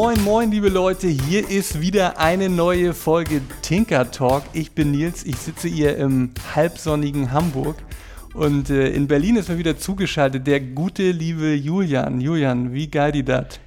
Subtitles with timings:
[0.00, 4.44] Moin, moin, liebe Leute, hier ist wieder eine neue Folge Tinker Talk.
[4.52, 7.74] Ich bin Nils, ich sitze hier im halbsonnigen Hamburg
[8.32, 12.20] und äh, in Berlin ist mir wieder zugeschaltet der gute, liebe Julian.
[12.20, 13.58] Julian, wie geil die dat?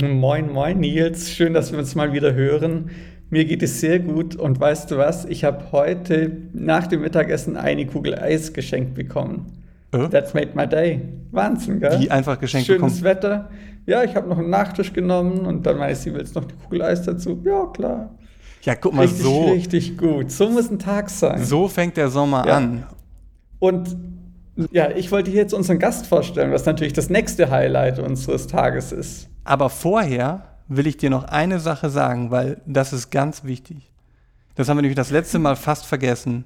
[0.00, 2.90] Moin, moin, Nils, schön, dass wir uns mal wieder hören.
[3.28, 5.26] Mir geht es sehr gut und weißt du was?
[5.26, 9.52] Ich habe heute nach dem Mittagessen eine Kugel Eis geschenkt bekommen.
[9.92, 10.08] Äh?
[10.08, 11.02] That's made my day.
[11.30, 12.00] Wahnsinn, gell?
[12.00, 13.04] Wie einfach geschenkt Schönes bekommen.
[13.04, 13.50] Wetter.
[13.88, 16.54] Ja, ich habe noch einen Nachtisch genommen und dann meine ich, sie willst noch die
[16.54, 17.40] Kugel Eis dazu.
[17.42, 18.10] Ja, klar.
[18.60, 19.46] Ja, guck mal, richtig, so.
[19.46, 20.30] Richtig gut.
[20.30, 21.42] So muss ein Tag sein.
[21.42, 22.58] So fängt der Sommer ja.
[22.58, 22.86] an.
[23.58, 23.96] Und
[24.72, 28.92] ja, ich wollte hier jetzt unseren Gast vorstellen, was natürlich das nächste Highlight unseres Tages
[28.92, 29.30] ist.
[29.44, 33.90] Aber vorher will ich dir noch eine Sache sagen, weil das ist ganz wichtig.
[34.54, 36.44] Das haben wir nämlich das letzte Mal fast vergessen.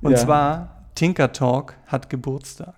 [0.00, 0.18] Und ja.
[0.18, 2.76] zwar, Tinker Talk hat Geburtstag.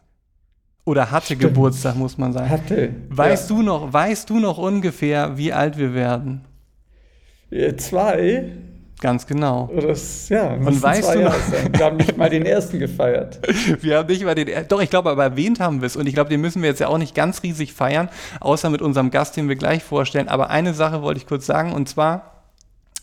[0.90, 1.42] Oder hatte Stimmt.
[1.42, 2.50] Geburtstag, muss man sagen.
[2.50, 2.92] Hatte.
[3.10, 3.56] Weißt ja.
[3.56, 6.40] du noch, weißt du noch ungefähr, wie alt wir werden?
[7.76, 8.50] Zwei.
[9.00, 9.70] Ganz genau.
[9.80, 11.34] Das, ja, und weißt du noch,
[11.70, 13.38] wir haben nicht mal den ersten gefeiert.
[13.80, 14.66] wir haben nicht mal den ersten.
[14.66, 15.94] Doch, ich glaube, aber erwähnt haben wir es.
[15.94, 18.08] Und ich glaube, den müssen wir jetzt ja auch nicht ganz riesig feiern,
[18.40, 20.26] außer mit unserem Gast, den wir gleich vorstellen.
[20.26, 22.42] Aber eine Sache wollte ich kurz sagen, und zwar,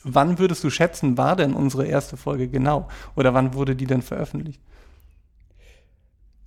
[0.03, 2.89] wann würdest du schätzen, war denn unsere erste Folge genau?
[3.15, 4.59] Oder wann wurde die denn veröffentlicht?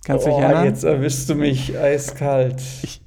[0.05, 0.65] Kannst du oh, dich erinnern?
[0.65, 2.61] Jetzt erwischst du mich eiskalt.
[2.81, 3.01] Ich,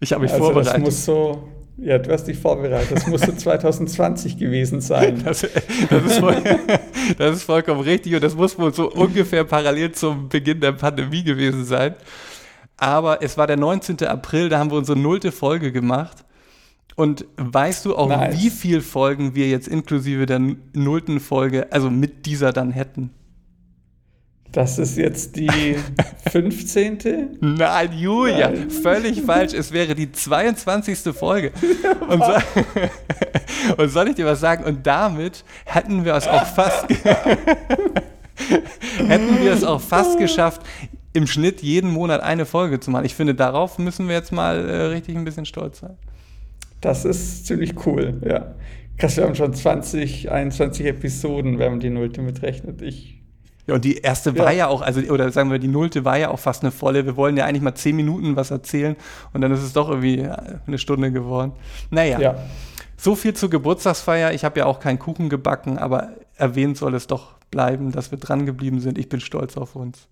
[0.00, 0.74] ich habe mich also vorbereitet.
[0.74, 1.48] Das muss so.
[1.78, 2.96] Ja, du hast dich vorbereitet.
[2.96, 5.22] Das musste 2020 gewesen sein.
[5.24, 5.46] Das,
[5.88, 6.36] das, ist voll,
[7.18, 11.24] das, ist vollkommen richtig und das muss wohl so ungefähr parallel zum Beginn der Pandemie
[11.24, 11.94] gewesen sein.
[12.76, 14.02] Aber es war der 19.
[14.04, 16.24] April, da haben wir unsere nullte Folge gemacht.
[16.94, 18.38] Und weißt du auch, nice.
[18.38, 20.40] wie viele Folgen wir jetzt inklusive der
[20.74, 23.10] nullten Folge, also mit dieser dann hätten?
[24.52, 25.76] Das ist jetzt die
[26.30, 27.38] 15.
[27.40, 28.70] Nein, Julia, Nein.
[28.70, 29.54] völlig falsch.
[29.54, 30.98] Es wäre die 22.
[31.14, 31.52] Folge.
[32.08, 32.32] Und, so,
[33.82, 34.64] und, soll ich dir was sagen?
[34.64, 36.86] Und damit hätten wir es auch fast
[38.98, 40.62] hätten wir es auch fast geschafft,
[41.12, 43.04] im Schnitt jeden Monat eine Folge zu machen.
[43.04, 45.96] Ich finde, darauf müssen wir jetzt mal äh, richtig ein bisschen stolz sein.
[46.80, 48.54] Das ist ziemlich cool, ja.
[48.98, 52.82] Krass, wir haben schon 20, 21 Episoden, wenn man die Nullte mitrechnet.
[52.82, 53.21] Ich
[53.66, 54.44] ja, und die erste ja.
[54.44, 57.06] war ja auch, also, oder sagen wir, die nullte war ja auch fast eine volle.
[57.06, 58.96] Wir wollen ja eigentlich mal zehn Minuten was erzählen
[59.32, 60.26] und dann ist es doch irgendwie
[60.66, 61.52] eine Stunde geworden.
[61.90, 62.18] Naja.
[62.18, 62.36] Ja.
[62.96, 64.32] So viel zur Geburtstagsfeier.
[64.32, 68.18] Ich habe ja auch keinen Kuchen gebacken, aber erwähnt soll es doch bleiben, dass wir
[68.18, 68.98] dran geblieben sind.
[68.98, 70.08] Ich bin stolz auf uns.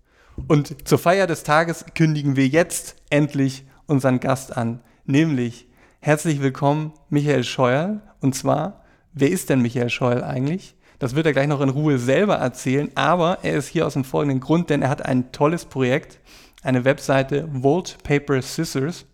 [0.47, 5.67] Und zur Feier des Tages kündigen wir jetzt endlich unseren Gast an, nämlich
[5.99, 8.01] herzlich willkommen Michael Scheuer.
[8.21, 8.83] Und zwar,
[9.13, 10.75] wer ist denn Michael Scheuer eigentlich?
[11.01, 14.03] Das wird er gleich noch in Ruhe selber erzählen, aber er ist hier aus dem
[14.03, 16.19] folgenden Grund, denn er hat ein tolles Projekt,
[16.61, 19.07] eine Webseite Vault Paper Scissors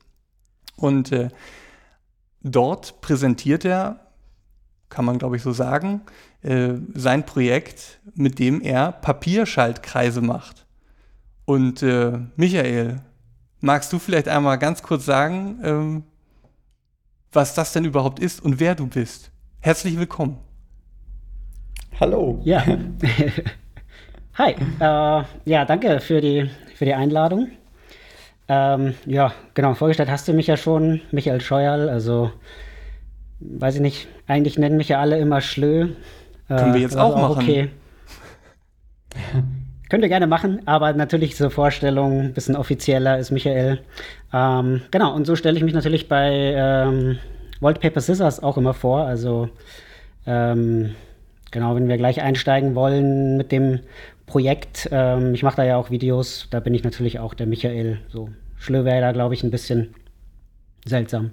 [0.76, 1.30] und äh,
[2.42, 4.02] dort präsentiert er,
[4.90, 6.02] kann man glaube ich so sagen,
[6.42, 10.66] äh, sein Projekt, mit dem er Papierschaltkreise macht.
[11.46, 13.02] Und äh, Michael,
[13.62, 16.04] magst du vielleicht einmal ganz kurz sagen, ähm,
[17.32, 19.32] was das denn überhaupt ist und wer du bist?
[19.62, 20.47] Herzlich willkommen.
[22.00, 22.40] Hallo.
[22.44, 22.64] Ja.
[24.36, 24.52] Hi.
[24.52, 27.50] Äh, ja, danke für die, für die Einladung.
[28.48, 32.32] Ähm, ja, genau, vorgestellt hast du mich ja schon, Michael Scheuerl, also
[33.40, 35.90] weiß ich nicht, eigentlich nennen mich ja alle immer Schlö.
[36.50, 37.44] Äh, Können wir jetzt auch, auch machen.
[37.44, 37.70] Okay.
[39.90, 43.80] Könnt ihr gerne machen, aber natürlich zur Vorstellung, ein bisschen offizieller ist Michael.
[44.32, 47.18] Ähm, genau, und so stelle ich mich natürlich bei ähm,
[47.60, 49.08] Paper Scissors auch immer vor.
[49.08, 49.50] Also
[50.28, 50.94] ähm,
[51.52, 53.80] Genau, wenn wir gleich einsteigen wollen mit dem
[54.26, 58.00] Projekt, ähm, ich mache da ja auch Videos, da bin ich natürlich auch der Michael.
[58.10, 59.96] So, Schlö wäre da, glaube ich, ein bisschen
[60.86, 61.32] seltsam.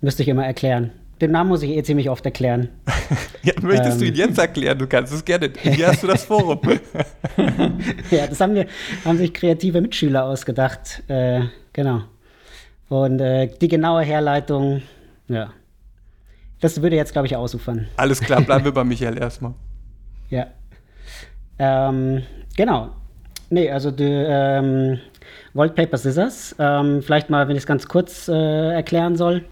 [0.00, 0.90] Müsste ich immer erklären.
[1.20, 2.68] Den Namen muss ich eh ziemlich oft erklären.
[3.42, 4.78] ja, möchtest ähm, du ihn jetzt erklären?
[4.78, 5.50] Du kannst es gerne.
[5.62, 6.60] Hier hast du das Forum.
[8.10, 8.66] ja, das haben, wir,
[9.04, 11.02] haben sich kreative Mitschüler ausgedacht.
[11.08, 12.02] Äh, genau.
[12.88, 14.82] Und äh, die genaue Herleitung,
[15.28, 15.52] ja,
[16.64, 17.88] das würde jetzt, glaube ich, ausufern.
[17.98, 19.52] Alles klar, bleiben wir bei Michael erstmal.
[20.30, 20.46] Ja.
[21.58, 22.22] Ähm,
[22.56, 22.88] genau.
[23.50, 24.98] Nee, also die ähm,
[25.52, 26.56] Volt Paper Scissors.
[26.58, 29.44] Ähm, vielleicht mal, wenn ich es ganz kurz äh, erklären soll.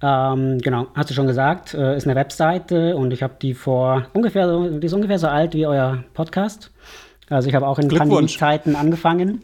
[0.00, 4.06] Ähm, genau, hast du schon gesagt, äh, ist eine Webseite und ich habe die vor
[4.14, 6.70] ungefähr, die ist ungefähr so alt wie euer Podcast.
[7.28, 9.42] Also ich habe auch in Pandemie-Zeiten angefangen.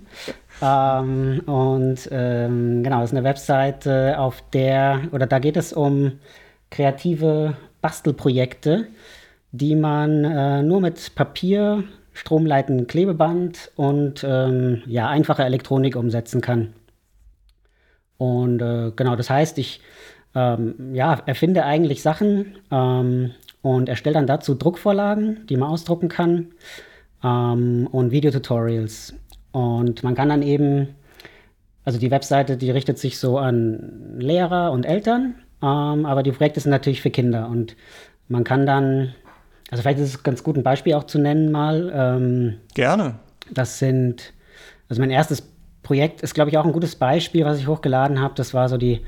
[0.62, 6.12] Ähm, und ähm, genau, das ist eine Webseite, auf der, oder da geht es um
[6.70, 8.86] kreative Bastelprojekte,
[9.52, 16.74] die man äh, nur mit Papier, stromleitendem Klebeband und ähm, ja, einfacher Elektronik umsetzen kann.
[18.18, 19.80] Und äh, genau, das heißt, ich
[20.34, 26.48] ähm, ja, erfinde eigentlich Sachen ähm, und erstelle dann dazu Druckvorlagen, die man ausdrucken kann
[27.24, 29.14] ähm, und Videotutorials.
[29.52, 30.94] Und man kann dann eben,
[31.84, 36.60] also die Webseite, die richtet sich so an Lehrer und Eltern, ähm, aber die Projekte
[36.60, 37.76] sind natürlich für Kinder und
[38.28, 39.14] man kann dann,
[39.70, 41.90] also vielleicht ist es ganz gut, ein Beispiel auch zu nennen mal.
[41.92, 43.16] Ähm, Gerne.
[43.50, 44.32] Das sind,
[44.88, 45.42] also mein erstes
[45.82, 48.34] Projekt ist, glaube ich, auch ein gutes Beispiel, was ich hochgeladen habe.
[48.36, 49.00] Das war so die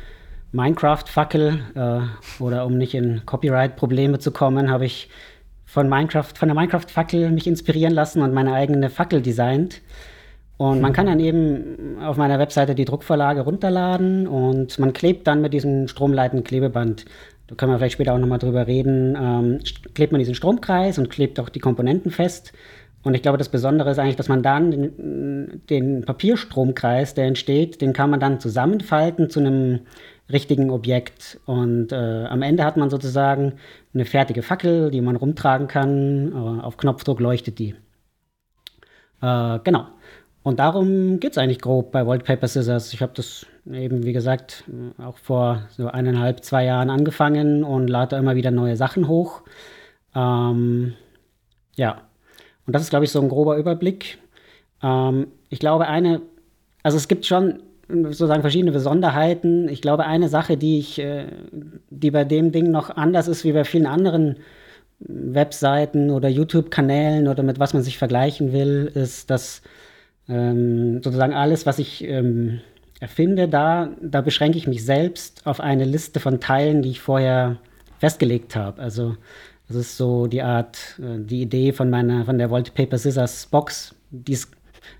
[0.50, 1.60] Minecraft-Fackel.
[1.74, 5.08] Äh, oder um nicht in Copyright-Probleme zu kommen, habe ich
[5.64, 9.80] von Minecraft, von der Minecraft-Fackel mich inspirieren lassen und meine eigene Fackel designt.
[10.62, 15.40] Und man kann dann eben auf meiner Webseite die Druckvorlage runterladen und man klebt dann
[15.40, 17.04] mit diesem stromleitenden Klebeband.
[17.48, 19.18] Da können wir vielleicht später auch nochmal drüber reden.
[19.20, 19.58] Ähm,
[19.94, 22.52] klebt man diesen Stromkreis und klebt auch die Komponenten fest.
[23.02, 27.80] Und ich glaube, das Besondere ist eigentlich, dass man dann den, den, Papierstromkreis, der entsteht,
[27.80, 29.80] den kann man dann zusammenfalten zu einem
[30.30, 31.40] richtigen Objekt.
[31.44, 33.54] Und äh, am Ende hat man sozusagen
[33.94, 36.30] eine fertige Fackel, die man rumtragen kann.
[36.30, 37.74] Äh, auf Knopfdruck leuchtet die.
[39.20, 39.86] Äh, genau.
[40.42, 42.92] Und darum geht es eigentlich grob bei Wallpaper Scissors.
[42.92, 44.64] Ich habe das eben, wie gesagt,
[44.98, 49.42] auch vor so eineinhalb, zwei Jahren angefangen und lade da immer wieder neue Sachen hoch.
[50.14, 50.94] Ähm,
[51.76, 52.02] ja,
[52.66, 54.18] und das ist, glaube ich, so ein grober Überblick.
[54.82, 56.22] Ähm, ich glaube, eine,
[56.82, 59.68] also es gibt schon sozusagen verschiedene Besonderheiten.
[59.68, 61.26] Ich glaube, eine Sache, die ich, äh,
[61.90, 64.36] die bei dem Ding noch anders ist wie bei vielen anderen
[64.98, 69.62] Webseiten oder YouTube-Kanälen oder mit was man sich vergleichen will, ist, dass
[70.28, 72.60] ähm, sozusagen alles, was ich ähm,
[73.00, 77.56] erfinde, da, da beschränke ich mich selbst auf eine Liste von Teilen, die ich vorher
[77.98, 78.80] festgelegt habe.
[78.80, 79.16] Also
[79.68, 83.46] das ist so die Art, äh, die Idee von meiner, von der Volt Paper Scissors
[83.46, 84.50] Box, die es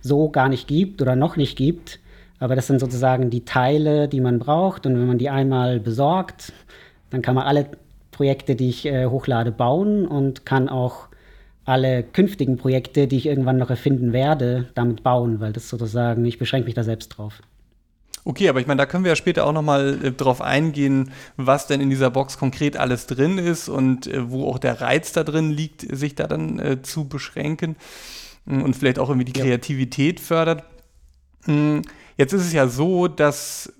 [0.01, 2.01] so gar nicht gibt oder noch nicht gibt.
[2.39, 4.85] Aber das sind sozusagen die Teile, die man braucht.
[4.87, 6.53] Und wenn man die einmal besorgt,
[7.11, 7.67] dann kann man alle
[8.11, 11.09] Projekte, die ich äh, hochlade, bauen und kann auch
[11.65, 16.39] alle künftigen Projekte, die ich irgendwann noch erfinden werde, damit bauen, weil das sozusagen, ich
[16.39, 17.41] beschränke mich da selbst drauf.
[18.25, 21.67] Okay, aber ich meine, da können wir ja später auch nochmal äh, drauf eingehen, was
[21.67, 25.25] denn in dieser Box konkret alles drin ist und äh, wo auch der Reiz da
[25.25, 27.77] drin liegt, sich da dann äh, zu beschränken
[28.45, 30.27] mm, und vielleicht auch irgendwie die Kreativität ja.
[30.27, 30.65] fördert.
[31.47, 31.81] Mm,
[32.17, 33.73] jetzt ist es ja so, dass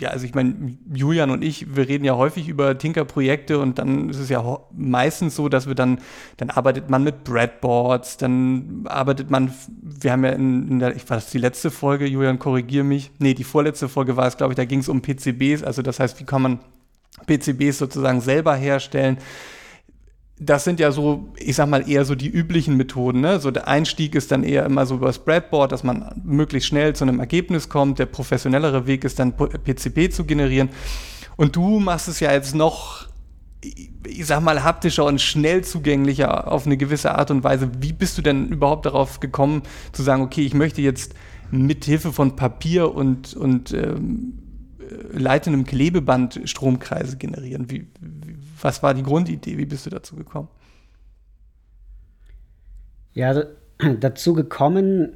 [0.00, 4.10] ja, also ich meine, Julian und ich, wir reden ja häufig über Tinker-Projekte und dann
[4.10, 5.98] ist es ja meistens so, dass wir dann,
[6.36, 9.52] dann arbeitet man mit Breadboards, dann arbeitet man,
[9.82, 13.10] wir haben ja in, in der, ich das die letzte Folge, Julian, korrigier mich.
[13.18, 16.00] Nee, die vorletzte Folge war es, glaube ich, da ging es um PCBs, also das
[16.00, 16.58] heißt, wie kann man
[17.26, 19.18] PCBs sozusagen selber herstellen
[20.38, 23.20] das sind ja so, ich sag mal, eher so die üblichen Methoden.
[23.20, 23.38] Ne?
[23.38, 26.94] So der Einstieg ist dann eher immer so über das Breadboard, dass man möglichst schnell
[26.94, 28.00] zu einem Ergebnis kommt.
[28.00, 30.70] Der professionellere Weg ist dann PCB zu generieren.
[31.36, 33.06] Und du machst es ja jetzt noch,
[33.62, 37.70] ich sag mal, haptischer und schnell zugänglicher auf eine gewisse Art und Weise.
[37.78, 41.14] Wie bist du denn überhaupt darauf gekommen, zu sagen, okay, ich möchte jetzt
[41.52, 44.38] mit Hilfe von Papier und, und ähm,
[45.12, 47.70] leitendem Klebeband Stromkreise generieren?
[47.70, 48.33] Wie, wie
[48.64, 49.58] was war die Grundidee?
[49.58, 50.48] Wie bist du dazu gekommen?
[53.12, 53.44] Ja,
[54.00, 55.12] dazu gekommen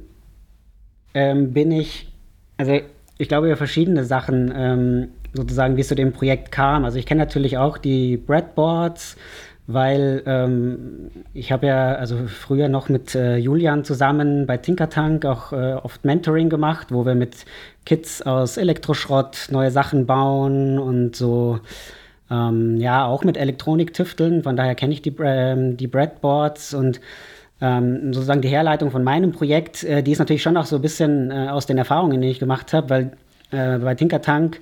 [1.15, 2.13] ähm, bin ich,
[2.57, 2.79] also
[3.17, 6.85] ich glaube über verschiedene Sachen, ähm, sozusagen, wie es zu dem Projekt kam.
[6.85, 9.17] Also ich kenne natürlich auch die Breadboards,
[9.65, 15.53] weil ähm, ich habe ja also früher noch mit äh, Julian zusammen bei Tinkertank auch
[15.53, 17.45] äh, oft Mentoring gemacht, wo wir mit
[17.85, 21.59] Kids aus Elektroschrott neue Sachen bauen und so
[22.31, 24.43] ähm, ja, auch mit Elektronik tüfteln.
[24.43, 27.01] Von daher kenne ich die, ähm, die Breadboards und
[27.61, 30.81] ähm, sozusagen die Herleitung von meinem Projekt, äh, die ist natürlich schon auch so ein
[30.81, 33.11] bisschen äh, aus den Erfahrungen, die ich gemacht habe, weil
[33.51, 34.59] äh, bei Tinkertank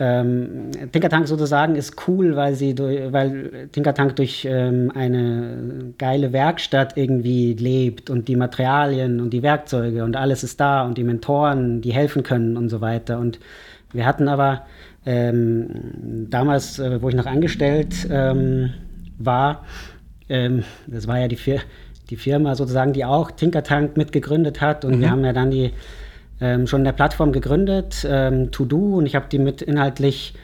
[0.00, 6.96] ähm, Tinkertank sozusagen ist cool, weil sie durch, weil Tinkertank durch ähm, eine geile Werkstatt
[6.96, 11.80] irgendwie lebt und die Materialien und die Werkzeuge und alles ist da und die Mentoren,
[11.80, 13.18] die helfen können und so weiter.
[13.18, 13.40] Und
[13.92, 14.66] wir hatten aber
[15.08, 18.74] ähm, damals, äh, wo ich noch angestellt ähm,
[19.16, 19.64] war,
[20.28, 21.60] ähm, das war ja die, Fir
[22.10, 24.84] die, Firma sozusagen, die auch Tinkertank mitgegründet hat.
[24.84, 25.00] Und mhm.
[25.00, 25.72] wir haben ja dann die
[26.42, 30.34] ähm, schon eine Plattform gegründet, ähm, To Do, und ich habe die mit inhaltlich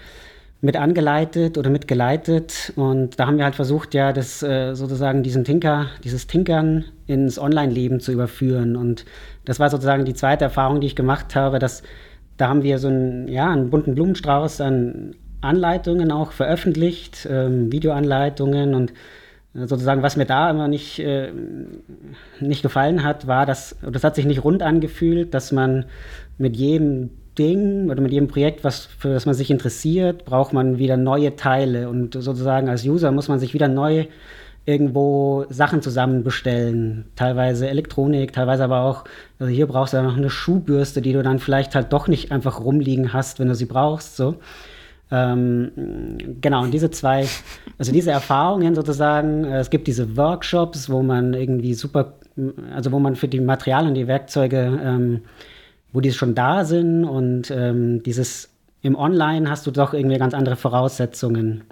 [0.62, 2.72] mit angeleitet oder mitgeleitet.
[2.74, 7.38] Und da haben wir halt versucht, ja, das äh, sozusagen diesen Tinker, dieses Tinkern ins
[7.38, 8.76] Online-Leben zu überführen.
[8.76, 9.04] Und
[9.44, 11.82] das war sozusagen die zweite Erfahrung, die ich gemacht habe, dass
[12.36, 18.74] da haben wir so einen, ja, einen bunten Blumenstrauß an Anleitungen auch veröffentlicht, ähm, Videoanleitungen
[18.74, 18.92] und
[19.54, 21.30] äh, sozusagen, was mir da immer nicht, äh,
[22.40, 25.84] nicht gefallen hat, war, dass, das hat sich nicht rund angefühlt, dass man
[26.38, 30.78] mit jedem Ding oder mit jedem Projekt, was, für das man sich interessiert, braucht man
[30.78, 31.88] wieder neue Teile.
[31.88, 34.06] Und sozusagen als User muss man sich wieder neu
[34.66, 37.06] irgendwo Sachen zusammenbestellen.
[37.16, 39.04] Teilweise Elektronik, teilweise aber auch,
[39.38, 42.32] also hier brauchst du ja noch eine Schuhbürste, die du dann vielleicht halt doch nicht
[42.32, 44.16] einfach rumliegen hast, wenn du sie brauchst.
[44.16, 44.36] So.
[45.10, 45.70] Ähm,
[46.40, 47.26] genau, und diese zwei,
[47.78, 52.14] also diese Erfahrungen sozusagen, äh, es gibt diese Workshops, wo man irgendwie super,
[52.74, 55.20] also wo man für die Materialien, die Werkzeuge, ähm,
[55.92, 60.34] wo die schon da sind und ähm, dieses im Online hast du doch irgendwie ganz
[60.34, 61.64] andere Voraussetzungen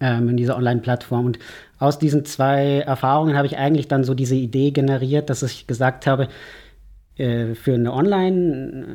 [0.00, 1.26] ähm, in dieser Online-Plattform.
[1.26, 1.38] Und
[1.82, 6.06] aus diesen zwei Erfahrungen habe ich eigentlich dann so diese Idee generiert, dass ich gesagt
[6.06, 6.28] habe,
[7.16, 8.86] äh, für eine Online,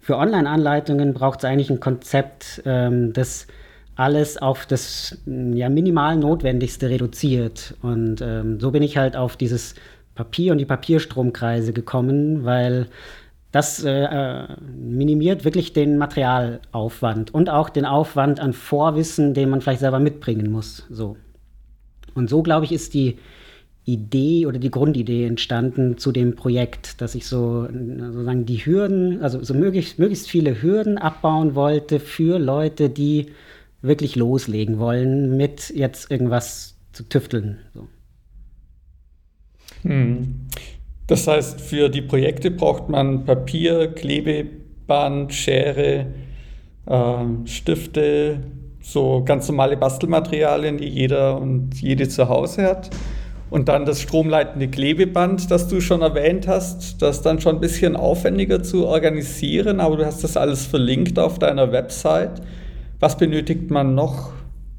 [0.00, 3.46] für Online-Anleitungen braucht es eigentlich ein Konzept, ähm, das
[3.94, 7.74] alles auf das ja, minimal Notwendigste reduziert.
[7.82, 9.74] Und ähm, so bin ich halt auf dieses
[10.14, 12.86] Papier und die Papierstromkreise gekommen, weil
[13.52, 19.60] das äh, äh, minimiert wirklich den Materialaufwand und auch den Aufwand an Vorwissen, den man
[19.60, 20.86] vielleicht selber mitbringen muss.
[20.88, 21.16] So.
[22.14, 23.16] Und so, glaube ich, ist die
[23.84, 29.42] Idee oder die Grundidee entstanden zu dem Projekt, dass ich so sozusagen die Hürden, also
[29.42, 33.26] so möglichst, möglichst viele Hürden abbauen wollte für Leute, die
[33.82, 37.58] wirklich loslegen wollen, mit jetzt irgendwas zu tüfteln.
[37.74, 37.88] So.
[39.82, 40.46] Hm.
[41.06, 46.06] Das heißt, für die Projekte braucht man Papier, Klebeband, Schere,
[46.86, 48.40] äh, Stifte,
[48.80, 52.90] so ganz normale Bastelmaterialien, die jeder und jede zu Hause hat.
[53.50, 57.96] Und dann das stromleitende Klebeband, das du schon erwähnt hast, das dann schon ein bisschen
[57.96, 62.40] aufwendiger zu organisieren, aber du hast das alles verlinkt auf deiner Website.
[63.00, 64.32] Was benötigt man noch?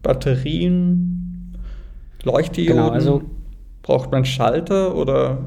[0.04, 1.58] Batterien,
[2.24, 2.78] Leuchtdioden?
[2.78, 3.22] Genau, also
[3.84, 5.40] Braucht man Schalter oder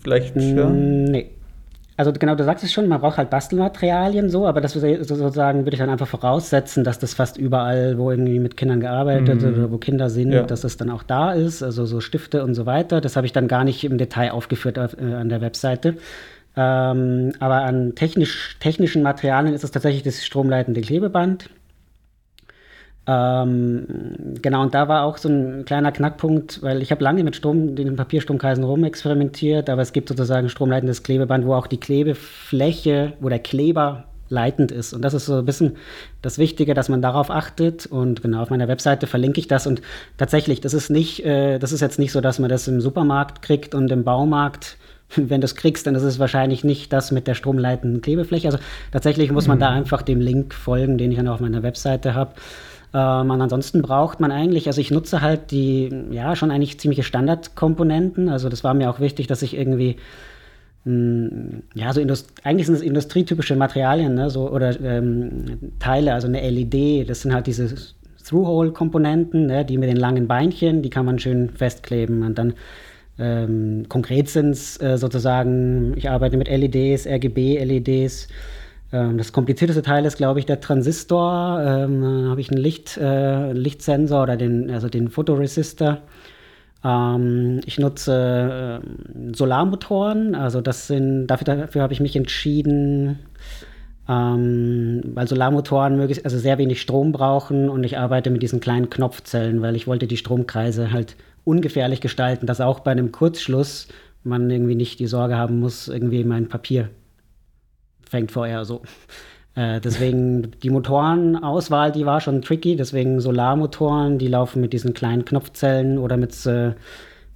[0.00, 0.34] vielleicht?
[0.34, 0.68] Ja?
[0.70, 1.30] Nee,
[2.00, 5.74] also genau, du sagst es schon, man braucht halt Bastelmaterialien so, aber das sozusagen würde
[5.74, 9.48] ich dann einfach voraussetzen, dass das fast überall, wo irgendwie mit Kindern gearbeitet mhm.
[9.48, 10.42] oder wo Kinder sind, ja.
[10.44, 13.02] dass das dann auch da ist, also so Stifte und so weiter.
[13.02, 15.96] Das habe ich dann gar nicht im Detail aufgeführt auf, äh, an der Webseite.
[16.56, 21.50] Ähm, aber an technisch, technischen Materialien ist es tatsächlich das stromleitende Klebeband.
[23.06, 23.86] Ähm,
[24.40, 27.74] genau, und da war auch so ein kleiner Knackpunkt, weil ich habe lange mit Strom,
[27.74, 33.38] den Papierstromkreisen rumexperimentiert, aber es gibt sozusagen stromleitendes Klebeband, wo auch die Klebefläche, wo der
[33.38, 34.92] Kleber leitend ist.
[34.94, 35.76] Und das ist so ein bisschen
[36.22, 37.86] das Wichtige, dass man darauf achtet.
[37.86, 39.66] Und genau auf meiner Webseite verlinke ich das.
[39.66, 39.82] Und
[40.16, 43.42] tatsächlich, das ist nicht, äh, das ist jetzt nicht so, dass man das im Supermarkt
[43.42, 44.76] kriegt und im Baumarkt.
[45.16, 48.46] Wenn du es kriegst, dann ist es wahrscheinlich nicht das mit der stromleitenden Klebefläche.
[48.46, 48.58] Also
[48.92, 49.62] tatsächlich muss man mhm.
[49.62, 52.32] da einfach dem Link folgen, den ich dann auf meiner Webseite habe.
[52.92, 58.28] Ähm, ansonsten braucht man eigentlich, also ich nutze halt die, ja, schon eigentlich ziemliche Standardkomponenten.
[58.28, 59.96] Also das war mir auch wichtig, dass ich irgendwie
[60.84, 60.90] mh,
[61.30, 66.26] hm, ja, so Indust eigentlich sind es industrietypische Materialien, ne, so, oder ähm, Teile, also
[66.26, 67.74] eine LED, das sind halt diese
[68.24, 72.54] Through-Hole-Komponenten, ne, die mit den langen Beinchen, die kann man schön festkleben und dann
[73.18, 78.28] ähm, konkret sind es äh, sozusagen, ich arbeite mit LEDs, RGB-LEDs,
[78.90, 81.62] das komplizierteste Teil ist, glaube ich, der Transistor.
[81.64, 85.98] Ähm, habe ich einen Licht, äh, Lichtsensor oder den, also den Photoresistor.
[86.84, 93.18] Ähm, ich nutze äh, Solarmotoren, also das sind, dafür, dafür habe ich mich entschieden,
[94.08, 98.90] ähm, weil Solarmotoren möglichst, also sehr wenig Strom brauchen und ich arbeite mit diesen kleinen
[98.90, 103.88] Knopfzellen, weil ich wollte die Stromkreise halt ungefährlich gestalten, dass auch bei einem Kurzschluss
[104.24, 106.90] man irgendwie nicht die Sorge haben muss, irgendwie mein Papier
[108.10, 108.82] fängt vorher so.
[109.54, 112.76] Äh, deswegen die Motorenauswahl, die war schon tricky.
[112.76, 116.72] Deswegen Solarmotoren, die laufen mit diesen kleinen Knopfzellen oder mit, äh,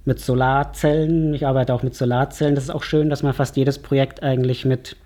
[0.03, 1.33] mit Solarzellen.
[1.33, 2.55] Ich arbeite auch mit Solarzellen.
[2.55, 4.97] Das ist auch schön, dass man fast jedes Projekt eigentlich mit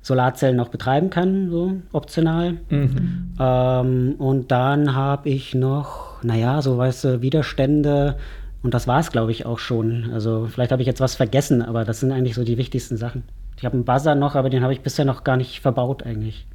[0.00, 2.58] Solarzellen noch betreiben kann, so optional.
[2.70, 3.34] Mhm.
[3.38, 8.16] Ähm, und dann habe ich noch, naja, so weißt du, Widerstände.
[8.62, 10.10] Und das war es, glaube ich, auch schon.
[10.12, 13.24] Also vielleicht habe ich jetzt was vergessen, aber das sind eigentlich so die wichtigsten Sachen.
[13.58, 16.46] Ich habe einen Buzzer noch, aber den habe ich bisher noch gar nicht verbaut eigentlich.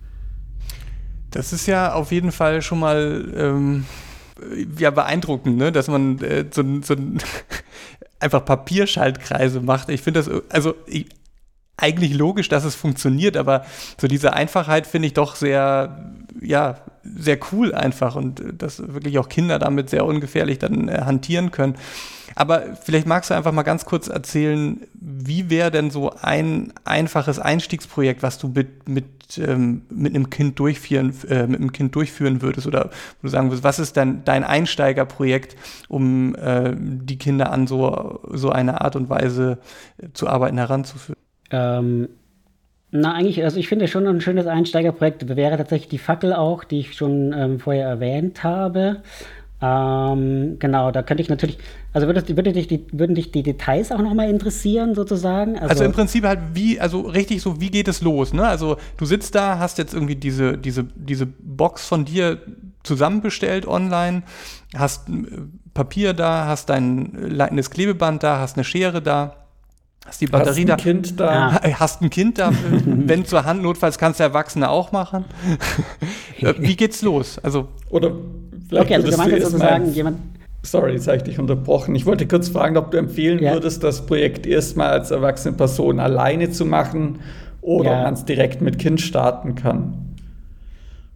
[1.32, 3.86] Das ist ja auf jeden Fall schon mal ähm,
[4.78, 5.72] ja, beeindruckend, ne?
[5.72, 6.96] dass man äh, so, so
[8.20, 9.90] einfach Papierschaltkreise macht.
[9.90, 11.08] Ich finde das, also ich,
[11.78, 13.66] eigentlich logisch, dass es funktioniert, aber
[14.00, 19.18] so diese Einfachheit finde ich doch sehr, ja, sehr cool einfach und äh, dass wirklich
[19.20, 21.76] auch Kinder damit sehr ungefährlich dann äh, hantieren können.
[22.36, 27.38] Aber vielleicht magst du einfach mal ganz kurz erzählen, wie wäre denn so ein einfaches
[27.38, 29.06] Einstiegsprojekt, was du mit, mit,
[29.38, 32.90] ähm, mit einem Kind durchführen, äh, mit einem Kind durchführen würdest oder
[33.22, 35.56] du sagen würdest, was ist denn dein Einsteigerprojekt,
[35.90, 39.60] um äh, die Kinder an so, so eine Art und Weise
[40.02, 41.23] äh, zu arbeiten heranzuführen?
[41.54, 42.10] Ähm,
[42.92, 46.80] Na, eigentlich, also ich finde schon ein schönes Einsteigerprojekt wäre tatsächlich die Fackel auch, die
[46.80, 49.02] ich schon ähm, vorher erwähnt habe.
[49.62, 51.58] Ähm, genau, da könnte ich natürlich,
[51.94, 55.56] also würde, würde dich die, würden dich die Details auch nochmal interessieren, sozusagen?
[55.56, 58.46] Also, also, im Prinzip halt wie, also richtig so, wie geht es los, ne?
[58.46, 62.40] Also du sitzt da, hast jetzt irgendwie diese, diese, diese Box von dir
[62.84, 64.24] zusammenbestellt online,
[64.76, 65.14] hast äh,
[65.74, 69.43] Papier da, hast dein leitendes Klebeband da, hast eine Schere da.
[70.06, 71.62] Hast die Batterie hast ein Kind da.
[71.80, 72.52] Hast ein Kind da,
[72.86, 75.26] wenn zur Hand, notfalls kannst du Erwachsene auch machen.
[76.40, 77.40] Äh, wie geht's los?
[77.40, 78.12] Also Oder
[78.68, 80.18] Vielleicht okay, also du meinst sozusagen jemand.
[80.64, 81.94] Sorry, jetzt habe ich dich unterbrochen.
[81.94, 83.54] Ich wollte kurz fragen, ob du empfehlen ja.
[83.54, 87.20] würdest, das Projekt erstmal als erwachsene Person alleine zu machen
[87.62, 87.98] oder ja.
[87.98, 90.03] ob man es direkt mit Kind starten kann.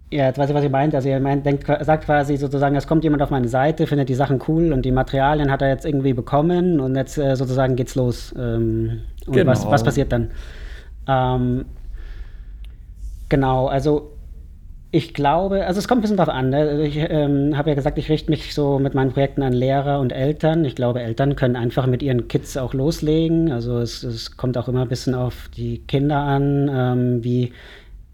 [0.10, 0.96] Ja, jetzt weiß ich, was ihr meint.
[0.96, 4.16] Also ihr meint, denkt, sagt quasi sozusagen, es kommt jemand auf meine Seite, findet die
[4.16, 7.96] Sachen cool und die Materialien hat er jetzt irgendwie bekommen und jetzt äh, sozusagen geht's
[7.96, 8.34] los.
[8.38, 9.52] Ähm, und genau.
[9.52, 10.32] was, was passiert dann?
[11.08, 11.66] Ähm,
[13.28, 14.14] genau, also
[14.92, 16.52] ich glaube, also es kommt ein bisschen drauf an.
[16.52, 16.84] Ne?
[16.84, 20.14] Ich ähm, habe ja gesagt, ich richte mich so mit meinen Projekten an Lehrer und
[20.14, 20.64] Eltern.
[20.64, 23.52] Ich glaube, Eltern können einfach mit ihren Kids auch loslegen.
[23.52, 27.52] Also es, es kommt auch immer ein bisschen auf die Kinder an, ähm, wie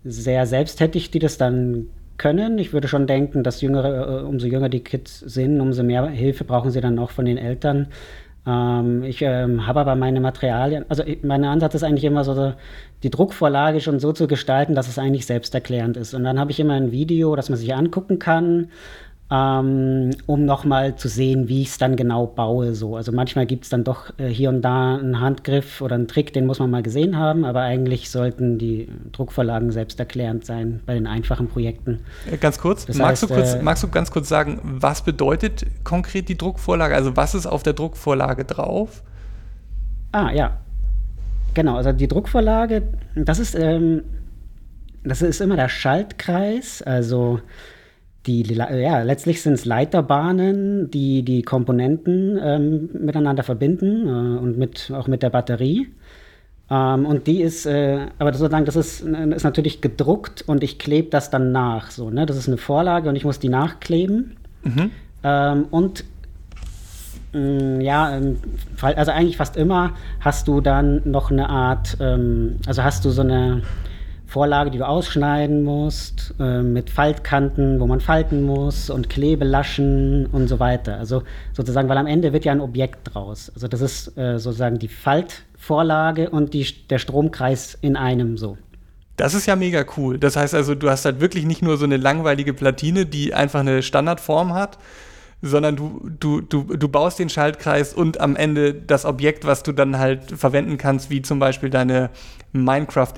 [0.04, 2.58] sehr selbsttätig die das dann können.
[2.58, 6.44] Ich würde schon denken, dass jüngere, äh, umso jünger die Kids sind, umso mehr Hilfe
[6.44, 7.88] brauchen sie dann auch von den Eltern.
[8.46, 12.54] Ähm, ich ähm, habe aber meine Materialien, also ich, mein Ansatz ist eigentlich immer so,
[13.04, 16.14] die Druckvorlage schon so zu gestalten, dass es eigentlich selbsterklärend ist.
[16.14, 18.70] Und dann habe ich immer ein Video, das man sich angucken kann,
[19.34, 22.76] ähm, um nochmal zu sehen, wie ich es dann genau baue.
[22.76, 22.96] So.
[22.96, 26.34] Also manchmal gibt es dann doch äh, hier und da einen Handgriff oder einen Trick,
[26.34, 31.08] den muss man mal gesehen haben, aber eigentlich sollten die Druckvorlagen selbsterklärend sein bei den
[31.08, 32.02] einfachen Projekten.
[32.32, 35.66] Äh, ganz kurz, magst, heißt, du kurz äh, magst du ganz kurz sagen, was bedeutet
[35.84, 36.94] konkret die Druckvorlage?
[36.94, 39.02] Also was ist auf der Druckvorlage drauf?
[40.12, 40.60] Ah, ja.
[41.56, 42.84] Genau, also die Druckvorlage,
[43.16, 44.04] das ist, ähm,
[45.04, 47.40] das ist immer der Schaltkreis, also
[48.26, 54.92] die, ja, letztlich sind es Leiterbahnen, die die Komponenten ähm, miteinander verbinden äh, und mit,
[54.96, 55.88] auch mit der Batterie.
[56.70, 61.10] Ähm, und die ist, äh, aber sozusagen, das ist, ist natürlich gedruckt und ich klebe
[61.10, 61.92] das dann nach.
[61.92, 62.26] So, ne?
[62.26, 64.38] Das ist eine Vorlage und ich muss die nachkleben.
[64.64, 64.92] Mhm.
[65.24, 66.06] Ähm, und
[67.34, 68.22] mh, mm, ja,
[68.82, 73.22] also eigentlich fast immer hast du dann noch eine Art, ähm, also hast du so
[73.22, 73.64] eine
[74.34, 80.48] Vorlage, die du ausschneiden musst, äh, mit Faltkanten, wo man falten muss und Klebelaschen und
[80.48, 80.98] so weiter.
[80.98, 81.22] Also
[81.54, 83.52] sozusagen, weil am Ende wird ja ein Objekt draus.
[83.54, 88.58] Also das ist äh, sozusagen die Faltvorlage und die, der Stromkreis in einem so.
[89.18, 90.18] Das ist ja mega cool.
[90.18, 93.60] Das heißt also, du hast halt wirklich nicht nur so eine langweilige Platine, die einfach
[93.60, 94.80] eine Standardform hat,
[95.44, 99.74] sondern du, du, du, du baust den Schaltkreis und am Ende das Objekt, was du
[99.74, 102.10] dann halt verwenden kannst, wie zum Beispiel deine
[102.52, 103.14] Minecraft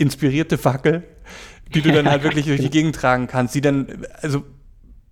[0.00, 1.02] inspirierte Fackel,
[1.74, 4.42] die du dann halt wirklich durch die Gegend tragen kannst, die dann, also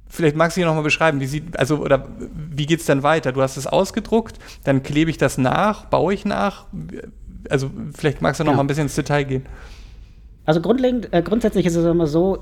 [0.08, 2.08] vielleicht magst du hier nochmal beschreiben, wie sieht, also, oder
[2.50, 3.32] wie geht es dann weiter?
[3.32, 6.66] Du hast es ausgedruckt, dann klebe ich das nach, baue ich nach,
[7.50, 8.56] also vielleicht magst du noch ja.
[8.56, 9.46] mal ein bisschen ins Detail gehen.
[10.46, 12.38] Also grundlegend, äh, grundsätzlich ist es immer so,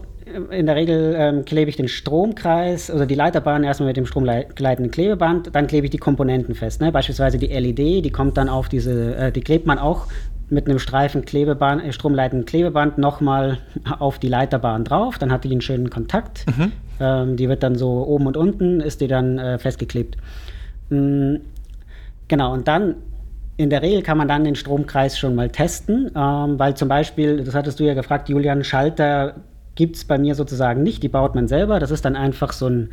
[0.51, 4.93] in der Regel ähm, klebe ich den Stromkreis, also die Leiterbahn erstmal mit dem stromgleitenden
[4.93, 6.81] Klebeband, dann klebe ich die Komponenten fest.
[6.81, 6.93] Ne?
[6.93, 10.07] Beispielsweise die LED, die kommt dann auf diese, äh, die klebt man auch
[10.49, 13.59] mit einem Streifen Klebeband, äh, stromleitenden Klebeband nochmal
[13.99, 15.19] auf die Leiterbahn drauf.
[15.19, 16.47] Dann hat die einen schönen Kontakt.
[16.47, 16.73] Mhm.
[17.01, 20.17] Ähm, die wird dann so oben und unten, ist die dann äh, festgeklebt.
[20.91, 21.41] Mhm.
[22.29, 22.97] Genau, und dann
[23.57, 27.43] in der Regel kann man dann den Stromkreis schon mal testen, ähm, weil zum Beispiel,
[27.43, 29.37] das hattest du ja gefragt, Julian, Schalter
[29.75, 31.81] gibt es bei mir sozusagen nicht, die baut man selber.
[31.81, 32.91] Das ist dann einfach so ein,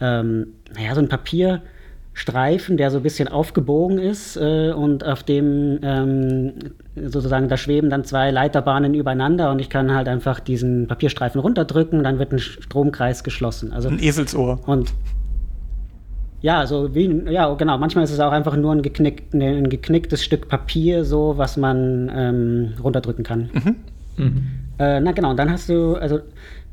[0.00, 1.62] ähm, naja, so ein Papier
[2.16, 6.54] Streifen, der so ein bisschen aufgebogen ist äh, und auf dem ähm,
[6.94, 12.02] sozusagen da schweben dann zwei Leiterbahnen übereinander und ich kann halt einfach diesen Papierstreifen runterdrücken,
[12.02, 13.70] dann wird ein Stromkreis geschlossen.
[13.74, 14.60] Also, ein Eselsohr.
[14.66, 14.94] Und
[16.40, 17.76] ja, so wie, ja, genau.
[17.76, 22.10] Manchmal ist es auch einfach nur ein, geknick, ein geknicktes Stück Papier, so was man
[22.14, 23.50] ähm, runterdrücken kann.
[23.52, 23.76] Mhm.
[24.16, 24.46] Mhm.
[24.78, 26.20] Äh, na genau, und dann hast du, also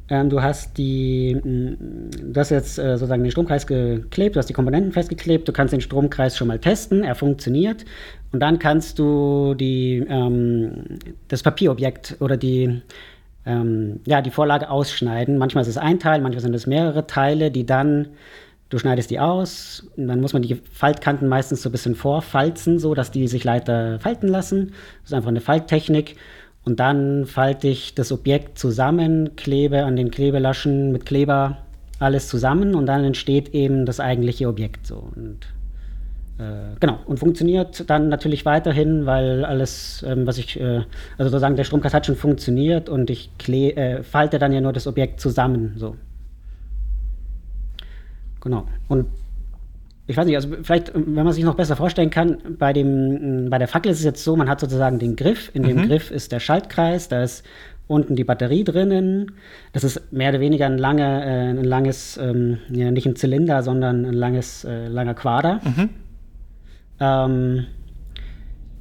[0.09, 4.49] ähm, du hast die, mm, du hast jetzt äh, sozusagen den Stromkreis geklebt, du hast
[4.49, 7.85] die Komponenten festgeklebt, du kannst den Stromkreis schon mal testen, er funktioniert.
[8.31, 12.81] Und dann kannst du die, ähm, das Papierobjekt oder die,
[13.45, 15.37] ähm, ja, die Vorlage ausschneiden.
[15.37, 18.09] Manchmal ist es ein Teil, manchmal sind es mehrere Teile, die dann,
[18.69, 22.93] du schneidest die aus, dann muss man die Faltkanten meistens so ein bisschen vorfalzen, so
[22.93, 24.73] dass die sich leichter falten lassen.
[25.01, 26.17] Das ist einfach eine Falttechnik.
[26.65, 31.57] Und dann falte ich das Objekt zusammen, klebe an den Klebelaschen mit Kleber
[31.99, 35.11] alles zusammen und dann entsteht eben das eigentliche Objekt so.
[35.15, 35.39] Und
[36.39, 40.81] äh, genau, und funktioniert dann natürlich weiterhin, weil alles, ähm, was ich, äh,
[41.17, 44.87] also sozusagen der Stromkreis hat schon funktioniert und ich äh, falte dann ja nur das
[44.87, 45.73] Objekt zusammen.
[45.77, 45.95] So.
[48.41, 48.67] Genau.
[48.87, 49.07] Und
[50.05, 53.57] ich weiß nicht, also vielleicht, wenn man sich noch besser vorstellen kann, bei, dem, bei
[53.57, 55.49] der Fackel ist es jetzt so, man hat sozusagen den Griff.
[55.53, 55.67] In mhm.
[55.67, 57.45] dem Griff ist der Schaltkreis, da ist
[57.87, 59.31] unten die Batterie drinnen.
[59.71, 63.61] Das ist mehr oder weniger ein, lange, äh, ein langes, ähm, ja, nicht ein Zylinder,
[63.61, 65.61] sondern ein langes, äh, langer Quader.
[65.63, 65.89] Mhm.
[66.99, 67.65] Ähm,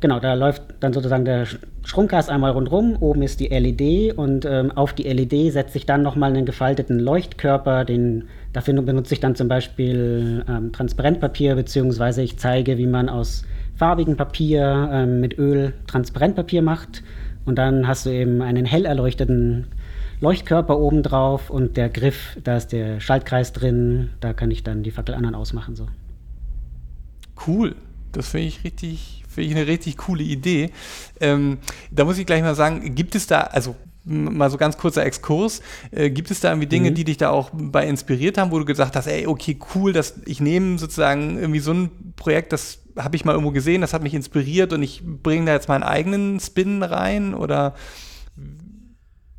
[0.02, 1.46] genau, da läuft dann sozusagen der
[1.84, 2.96] Stromkreis einmal rundherum.
[3.00, 6.98] Oben ist die LED und ähm, auf die LED setzt sich dann nochmal einen gefalteten
[6.98, 7.86] Leuchtkörper.
[7.86, 13.44] Den, dafür benutze ich dann zum Beispiel ähm, Transparentpapier, beziehungsweise ich zeige, wie man aus
[13.76, 17.02] farbigem Papier ähm, mit Öl Transparentpapier macht.
[17.46, 19.66] Und dann hast du eben einen hell erleuchteten
[20.20, 24.84] Leuchtkörper oben drauf und der Griff, da ist der Schaltkreis drin, da kann ich dann
[24.84, 25.74] die Fackel an und ausmachen.
[25.74, 25.88] So.
[27.44, 27.74] Cool.
[28.12, 30.70] Das finde ich richtig, finde ich eine richtig coole Idee.
[31.20, 31.58] Ähm,
[31.90, 35.62] da muss ich gleich mal sagen, gibt es da, also mal so ganz kurzer Exkurs.
[35.90, 36.94] Äh, gibt es da irgendwie Dinge, mhm.
[36.94, 40.14] die dich da auch bei inspiriert haben, wo du gesagt hast, ey, okay, cool, dass
[40.26, 44.02] ich nehme sozusagen irgendwie so ein Projekt, das habe ich mal irgendwo gesehen, das hat
[44.02, 47.74] mich inspiriert und ich bringe da jetzt meinen eigenen Spin rein oder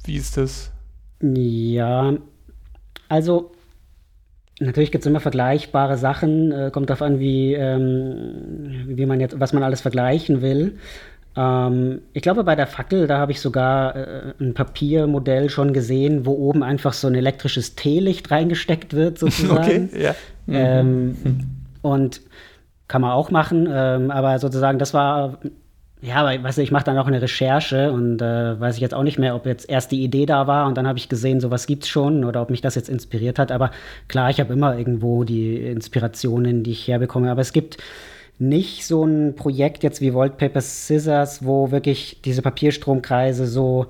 [0.06, 0.72] wie ist das?
[1.22, 2.14] Ja,
[3.10, 3.52] also
[4.66, 9.40] Natürlich gibt es immer vergleichbare Sachen, äh, kommt darauf an, wie, ähm, wie man jetzt,
[9.40, 10.78] was man alles vergleichen will.
[11.36, 16.26] Ähm, ich glaube, bei der Fackel, da habe ich sogar äh, ein Papiermodell schon gesehen,
[16.26, 19.90] wo oben einfach so ein elektrisches Teelicht reingesteckt wird, sozusagen.
[19.94, 20.16] Okay, ja.
[20.48, 21.40] Ähm, mhm.
[21.82, 22.22] Und
[22.88, 25.40] kann man auch machen, ähm, aber sozusagen, das war
[26.04, 28.94] ja, aber weißt du, ich mache dann auch eine Recherche und äh, weiß ich jetzt
[28.94, 31.40] auch nicht mehr, ob jetzt erst die Idee da war und dann habe ich gesehen,
[31.40, 33.54] sowas gibt's schon oder ob mich das jetzt inspiriert hat.
[33.54, 33.72] Aber
[34.10, 37.32] klar, ich habe immer irgendwo die Inspirationen, die ich herbekomme.
[37.32, 37.78] Aber es gibt
[38.38, 43.86] nicht so ein Projekt jetzt wie Paper Scissors, wo wirklich diese Papierstromkreise so,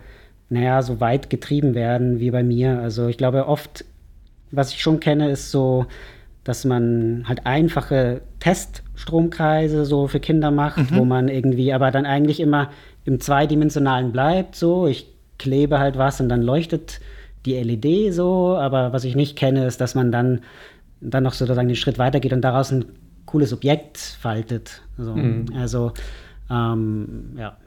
[0.50, 2.80] naja, so weit getrieben werden wie bei mir.
[2.80, 3.86] Also ich glaube, oft,
[4.52, 5.88] was ich schon kenne, ist so
[6.44, 10.98] dass man halt einfache Teststromkreise so für Kinder macht, mhm.
[10.98, 12.70] wo man irgendwie aber dann eigentlich immer
[13.06, 14.56] im zweidimensionalen bleibt.
[14.56, 17.00] So, ich klebe halt was und dann leuchtet
[17.46, 18.58] die LED so.
[18.58, 20.42] Aber was ich nicht kenne, ist, dass man dann
[21.00, 22.86] dann noch sozusagen den Schritt weitergeht und daraus ein
[23.26, 24.82] cooles Objekt faltet.
[24.98, 25.16] So.
[25.16, 25.48] Mhm.
[25.56, 25.92] Also
[26.50, 27.58] ähm, ja.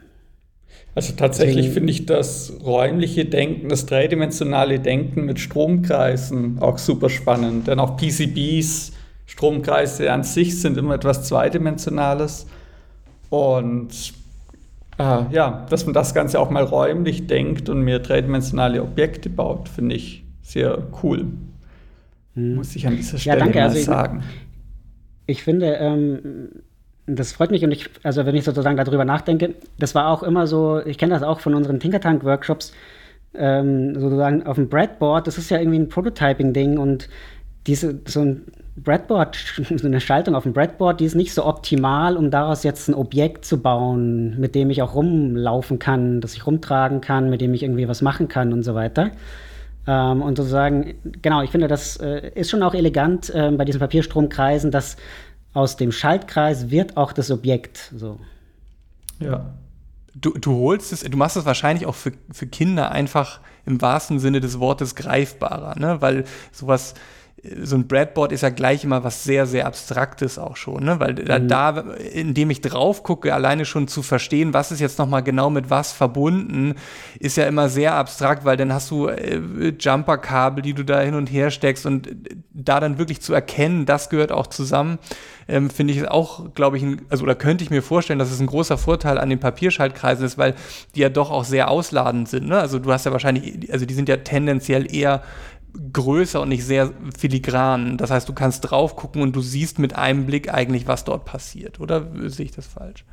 [0.97, 7.67] Also tatsächlich finde ich das räumliche Denken, das dreidimensionale Denken mit Stromkreisen auch super spannend.
[7.67, 8.93] Denn auch PCBs,
[9.27, 12.47] Stromkreise an sich sind immer etwas Zweidimensionales.
[13.29, 14.15] Und
[14.99, 19.69] äh, ja, dass man das Ganze auch mal räumlich denkt und mehr dreidimensionale Objekte baut,
[19.69, 21.27] finde ich sehr cool.
[22.37, 22.55] Hm.
[22.55, 23.59] Muss ich an dieser Stelle ja, danke.
[23.59, 24.23] mal also sagen.
[25.27, 26.49] Ich, ich finde, ähm,
[27.07, 30.47] das freut mich und ich, also wenn ich sozusagen darüber nachdenke, das war auch immer
[30.47, 32.73] so, ich kenne das auch von unseren Tinkertank-Workshops,
[33.35, 37.09] ähm, sozusagen auf dem Breadboard, das ist ja irgendwie ein Prototyping-Ding und
[37.67, 38.43] diese, so ein
[38.77, 39.37] Breadboard,
[39.77, 42.95] so eine Schaltung auf dem Breadboard, die ist nicht so optimal, um daraus jetzt ein
[42.95, 47.55] Objekt zu bauen, mit dem ich auch rumlaufen kann, das ich rumtragen kann, mit dem
[47.55, 49.11] ich irgendwie was machen kann und so weiter.
[49.87, 53.79] Ähm, und sozusagen, genau, ich finde, das äh, ist schon auch elegant äh, bei diesen
[53.79, 54.97] Papierstromkreisen, dass
[55.57, 58.21] aus dem Schaltkreis wird auch das Objekt so.
[59.19, 59.55] Ja.
[60.15, 64.19] Du, du holst es, du machst es wahrscheinlich auch für, für Kinder einfach im wahrsten
[64.19, 66.01] Sinne des Wortes greifbarer, ne?
[66.01, 66.95] Weil sowas,
[67.63, 71.01] so ein Breadboard ist ja gleich immer was sehr, sehr Abstraktes auch schon, ne?
[71.01, 71.49] Weil mhm.
[71.49, 71.71] da,
[72.13, 75.93] indem ich drauf gucke, alleine schon zu verstehen, was ist jetzt nochmal genau mit was
[75.93, 76.75] verbunden,
[77.19, 81.15] ist ja immer sehr abstrakt, weil dann hast du äh, Jumperkabel, die du da hin
[81.15, 82.09] und her steckst und
[82.53, 84.99] da dann wirklich zu erkennen, das gehört auch zusammen,
[85.49, 88.41] ähm, finde ich auch, glaube ich, ein, also oder könnte ich mir vorstellen, dass es
[88.41, 90.55] ein großer Vorteil an den Papierschaltkreisen ist, weil
[90.95, 92.49] die ja doch auch sehr ausladend sind.
[92.49, 92.59] Ne?
[92.59, 95.23] Also du hast ja wahrscheinlich, also die sind ja tendenziell eher
[95.93, 97.97] größer und nicht sehr filigran.
[97.97, 101.25] Das heißt, du kannst drauf gucken und du siehst mit einem Blick eigentlich, was dort
[101.25, 101.81] passiert.
[101.81, 103.05] Oder sehe ich das falsch?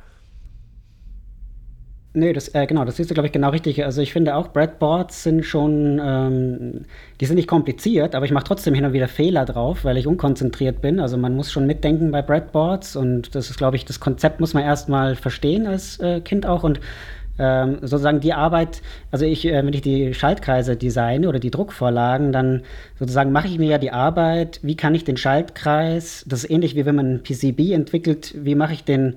[2.16, 3.84] Nee, das, äh, genau, das siehst du, glaube ich, genau richtig.
[3.84, 6.84] Also ich finde auch, Breadboards sind schon, ähm,
[7.20, 10.06] die sind nicht kompliziert, aber ich mache trotzdem hin und wieder Fehler drauf, weil ich
[10.06, 11.00] unkonzentriert bin.
[11.00, 14.54] Also man muss schon mitdenken bei Breadboards und das ist, glaube ich, das Konzept muss
[14.54, 16.78] man erstmal verstehen als äh, Kind auch und
[17.36, 22.30] ähm, sozusagen die Arbeit, also ich, äh, wenn ich die Schaltkreise designe oder die Druckvorlagen,
[22.30, 22.62] dann
[22.96, 26.76] sozusagen mache ich mir ja die Arbeit, wie kann ich den Schaltkreis, das ist ähnlich
[26.76, 29.16] wie wenn man ein PCB entwickelt, wie mache ich den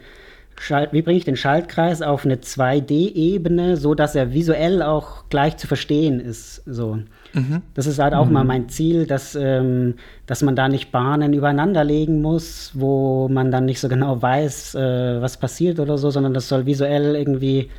[0.59, 5.57] Schalt, wie bringe ich den Schaltkreis auf eine 2D-Ebene, so dass er visuell auch gleich
[5.57, 6.63] zu verstehen ist.
[6.65, 6.99] So.
[7.33, 7.61] Mhm.
[7.73, 8.33] Das ist halt auch mhm.
[8.33, 13.51] mal mein Ziel, dass, ähm, dass man da nicht Bahnen übereinander legen muss, wo man
[13.51, 17.69] dann nicht so genau weiß, äh, was passiert oder so, sondern das soll visuell irgendwie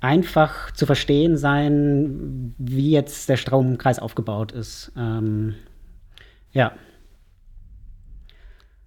[0.00, 4.90] einfach zu verstehen sein, wie jetzt der Stromkreis aufgebaut ist.
[4.96, 5.54] Ähm,
[6.52, 6.72] ja.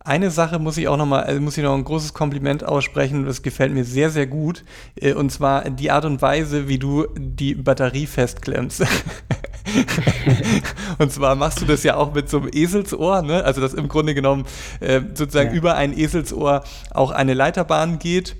[0.05, 3.25] Eine Sache muss ich auch noch mal, also muss ich noch ein großes Kompliment aussprechen,
[3.25, 4.63] das gefällt mir sehr, sehr gut.
[4.95, 8.85] Äh, und zwar die Art und Weise, wie du die Batterie festklemmst.
[10.99, 13.43] und zwar machst du das ja auch mit so einem Eselsohr, ne?
[13.43, 14.45] also dass im Grunde genommen
[14.79, 15.55] äh, sozusagen ja.
[15.55, 18.35] über ein Eselsohr auch eine Leiterbahn geht.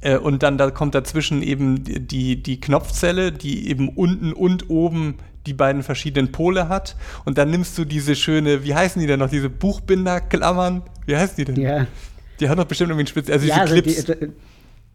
[0.00, 5.18] Äh, und dann da kommt dazwischen eben die, die Knopfzelle, die eben unten und oben
[5.46, 6.96] die beiden verschiedenen Pole hat.
[7.24, 10.82] Und dann nimmst du diese schöne, wie heißen die denn noch, diese Buchbinderklammern?
[11.06, 11.60] Wie heißen die denn?
[11.60, 11.86] Ja.
[12.40, 14.04] Die haben doch bestimmt irgendwie einen Spitz, also ja, diese also Clips.
[14.04, 14.28] Die,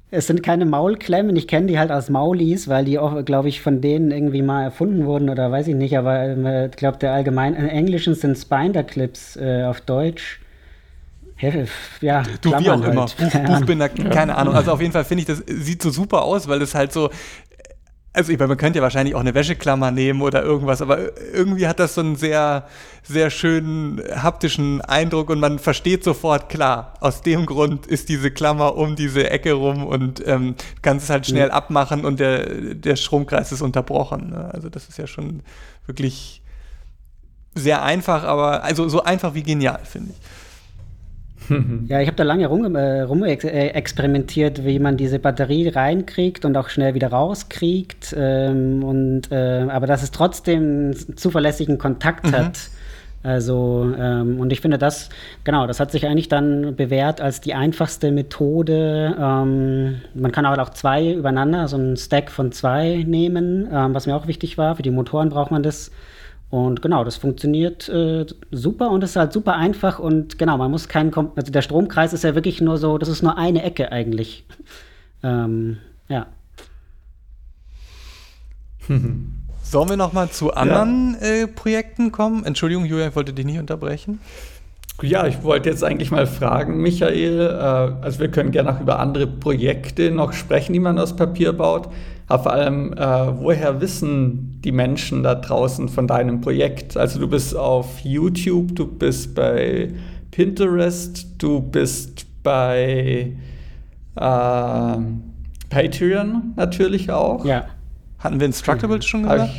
[0.09, 3.61] es sind keine Maulklemmen, ich kenne die halt als Maulis, weil die auch, glaube ich,
[3.61, 7.11] von denen irgendwie mal erfunden wurden oder weiß ich nicht, aber äh, ich glaube, der
[7.11, 10.39] allgemein, im Englischen sind Spinder-Clips äh, auf Deutsch.
[12.01, 12.85] Ja, du, wie auch halt.
[12.85, 13.05] immer.
[13.05, 14.55] Buch, Buchbinder, keine Ahnung.
[14.55, 17.11] Also auf jeden Fall finde ich, das sieht so super aus, weil das halt so,
[18.13, 21.67] also ich meine, man könnte ja wahrscheinlich auch eine Wäscheklammer nehmen oder irgendwas, aber irgendwie
[21.67, 22.67] hat das so einen sehr,
[23.03, 28.75] sehr schönen haptischen Eindruck und man versteht sofort, klar, aus dem Grund ist diese Klammer
[28.75, 31.53] um diese Ecke rum und ähm, kannst es halt schnell ja.
[31.53, 34.31] abmachen und der, der Stromkreis ist unterbrochen.
[34.31, 34.49] Ne?
[34.51, 35.43] Also das ist ja schon
[35.85, 36.41] wirklich
[37.53, 40.46] sehr einfach, aber also so einfach wie genial, finde ich.
[41.87, 45.69] Ja, ich habe da lange rum, äh, rum ex äh, experimentiert, wie man diese Batterie
[45.69, 48.15] reinkriegt und auch schnell wieder rauskriegt.
[48.17, 52.31] Ähm, und, äh, aber dass es trotzdem zuverlässigen Kontakt mhm.
[52.31, 52.59] hat.
[53.23, 55.09] Also, ähm, und ich finde das,
[55.43, 59.15] genau, das hat sich eigentlich dann bewährt als die einfachste Methode.
[59.19, 64.05] Ähm, man kann aber auch zwei übereinander, so einen Stack von zwei nehmen, ähm, was
[64.05, 64.75] mir auch wichtig war.
[64.75, 65.91] Für die Motoren braucht man das.
[66.49, 70.87] Und genau, das funktioniert äh, super und ist halt super einfach und genau, man muss
[70.87, 73.91] keinen, Kom also der Stromkreis ist ja wirklich nur so, das ist nur eine Ecke
[73.91, 74.45] eigentlich.
[75.23, 76.27] ähm, ja.
[79.63, 81.27] Sollen wir noch mal zu anderen ja.
[81.27, 82.45] äh, Projekten kommen?
[82.45, 84.21] Entschuldigung, Julia, ich wollte dich nicht unterbrechen.
[85.01, 88.99] Ja, ich wollte jetzt eigentlich mal fragen, Michael, äh, also wir können gerne auch über
[88.99, 91.89] andere Projekte noch sprechen, die man aus Papier baut,
[92.27, 92.97] aber vor allem, äh,
[93.39, 96.97] woher wissen die Menschen da draußen von deinem Projekt?
[96.97, 99.93] Also du bist auf YouTube, du bist bei
[100.31, 103.31] Pinterest, du bist bei
[104.15, 104.97] äh,
[105.69, 107.45] Patreon natürlich auch.
[107.45, 107.65] Ja.
[108.19, 109.51] Hatten wir Instructables schon gesagt?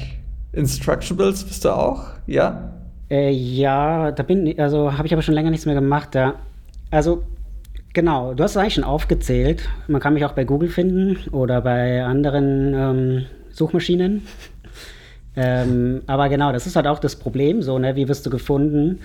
[0.53, 2.73] Instructables bist du auch, ja?
[3.11, 6.35] Äh, ja, da bin also habe ich aber schon länger nichts mehr gemacht, ja.
[6.91, 7.23] Also,
[7.93, 9.69] genau, du hast es eigentlich schon aufgezählt.
[9.87, 14.27] Man kann mich auch bei Google finden oder bei anderen ähm, Suchmaschinen.
[15.37, 19.01] ähm, aber genau, das ist halt auch das Problem, so, ne, wie wirst du gefunden?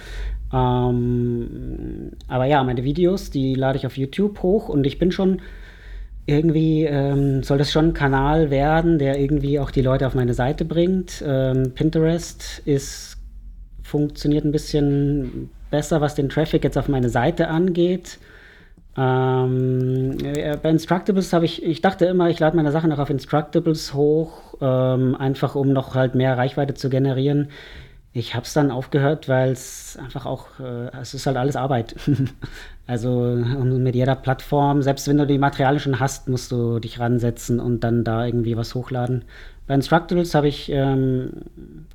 [0.54, 5.42] Ähm, aber ja, meine Videos, die lade ich auf YouTube hoch und ich bin schon
[6.26, 10.34] irgendwie ähm, soll das schon ein Kanal werden, der irgendwie auch die Leute auf meine
[10.34, 11.24] Seite bringt.
[11.26, 13.18] Ähm, Pinterest ist
[13.82, 18.20] funktioniert ein bisschen besser, was den Traffic jetzt auf meine Seite angeht.
[18.96, 20.18] Ähm,
[20.62, 24.56] bei Instructables habe ich, ich dachte immer, ich lade meine Sachen noch auf Instructables hoch,
[24.62, 27.50] ähm, einfach um noch halt mehr Reichweite zu generieren.
[28.16, 31.96] Ich habe es dann aufgehört, weil es einfach auch, äh, es ist halt alles Arbeit.
[32.88, 37.60] also mit jeder Plattform, selbst wenn du die Materialien schon hast, musst du dich ransetzen
[37.60, 39.26] und dann da irgendwie was hochladen.
[39.66, 41.32] Bei Instructables habe ich, ähm,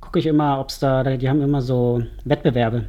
[0.01, 2.83] gucke ich immer, ob es da, die haben immer so Wettbewerbe.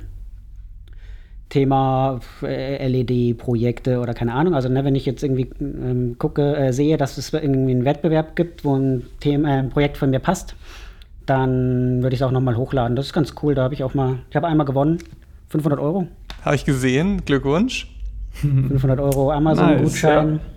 [1.50, 4.54] Thema äh, LED-Projekte oder keine Ahnung.
[4.54, 8.36] Also ne, wenn ich jetzt irgendwie ähm, gucke, äh, sehe, dass es irgendwie einen Wettbewerb
[8.36, 10.54] gibt, wo ein, Thema, äh, ein Projekt von mir passt,
[11.26, 12.96] dann würde ich es auch nochmal hochladen.
[12.96, 13.54] Das ist ganz cool.
[13.54, 14.98] Da habe ich auch mal, ich habe einmal gewonnen,
[15.48, 16.06] 500 Euro.
[16.44, 17.24] Habe ich gesehen.
[17.24, 17.88] Glückwunsch.
[18.32, 20.34] 500 Euro Amazon-Gutschein.
[20.34, 20.50] Nice, ja.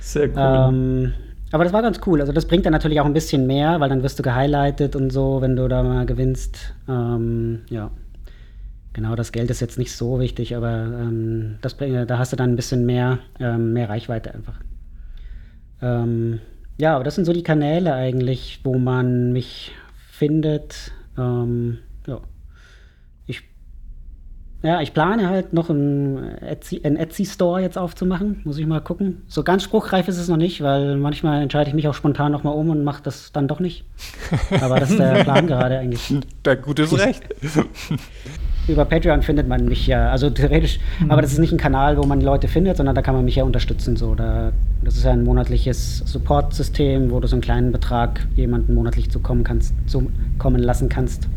[0.00, 0.34] Sehr cool.
[0.36, 1.12] Ähm,
[1.50, 2.20] aber das war ganz cool.
[2.20, 5.10] Also das bringt dann natürlich auch ein bisschen mehr, weil dann wirst du gehighlightet und
[5.10, 6.74] so, wenn du da mal gewinnst.
[6.88, 7.90] Ähm, ja.
[8.96, 12.54] Genau, das Geld ist jetzt nicht so wichtig, aber ähm, das, da hast du dann
[12.54, 14.58] ein bisschen mehr, ähm, mehr Reichweite einfach.
[15.82, 16.40] Ähm,
[16.78, 19.72] ja, aber das sind so die Kanäle eigentlich, wo man mich
[20.12, 20.92] findet.
[21.18, 22.20] Ähm, ja.
[23.26, 23.42] Ich,
[24.62, 28.40] ja, ich plane halt noch einen Etsy-Store jetzt aufzumachen.
[28.44, 29.24] Muss ich mal gucken.
[29.26, 32.54] So ganz spruchreif ist es noch nicht, weil manchmal entscheide ich mich auch spontan nochmal
[32.54, 33.84] um und mache das dann doch nicht.
[34.62, 36.14] Aber das ist der Plan gerade eigentlich.
[36.46, 37.24] Der gutes Recht.
[38.68, 41.10] Über Patreon findet man mich ja, also theoretisch, mhm.
[41.10, 43.36] aber das ist nicht ein Kanal, wo man Leute findet, sondern da kann man mich
[43.36, 43.96] ja unterstützen.
[43.96, 44.14] So.
[44.14, 44.52] Da,
[44.82, 49.44] das ist ja ein monatliches Support-System, wo du so einen kleinen Betrag jemanden monatlich zukommen
[49.44, 51.28] kannst, zukommen lassen kannst.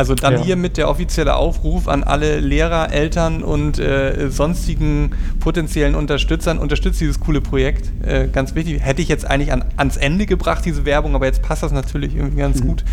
[0.00, 0.42] Also dann ja.
[0.42, 5.10] hier mit der offizielle Aufruf an alle Lehrer, Eltern und äh, sonstigen
[5.40, 7.92] potenziellen Unterstützern, unterstützt dieses coole Projekt.
[8.02, 8.82] Äh, ganz wichtig.
[8.82, 12.16] Hätte ich jetzt eigentlich an, ans Ende gebracht, diese Werbung, aber jetzt passt das natürlich
[12.16, 12.68] irgendwie ganz mhm.
[12.68, 12.84] gut.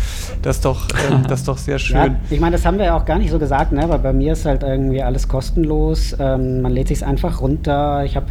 [0.42, 1.96] Das ist doch, äh, das ist doch sehr schön.
[1.96, 3.88] Ja, ich meine, das haben wir ja auch gar nicht so gesagt, ne?
[3.88, 6.14] weil bei mir ist halt irgendwie alles kostenlos.
[6.20, 8.04] Ähm, man lädt sich einfach runter.
[8.04, 8.26] Ich habe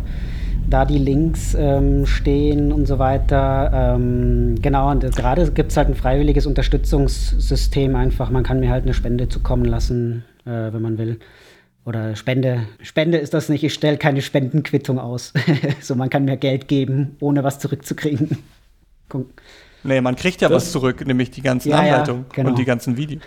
[0.70, 3.96] da die Links ähm, stehen und so weiter.
[3.96, 8.30] Ähm, genau, und gerade gibt es halt ein freiwilliges Unterstützungssystem einfach.
[8.30, 11.20] Man kann mir halt eine Spende zukommen lassen, äh, wenn man will.
[11.86, 12.68] Oder Spende.
[12.82, 15.34] Spende ist das nicht, ich stelle keine Spendenquittung aus.
[15.82, 18.44] so, man kann mir Geld geben, ohne was zurückzukriegen.
[19.84, 22.50] nee, man kriegt ja das, was zurück, nämlich die ganzen ja, Anleitungen ja, genau.
[22.50, 23.24] und die ganzen Videos.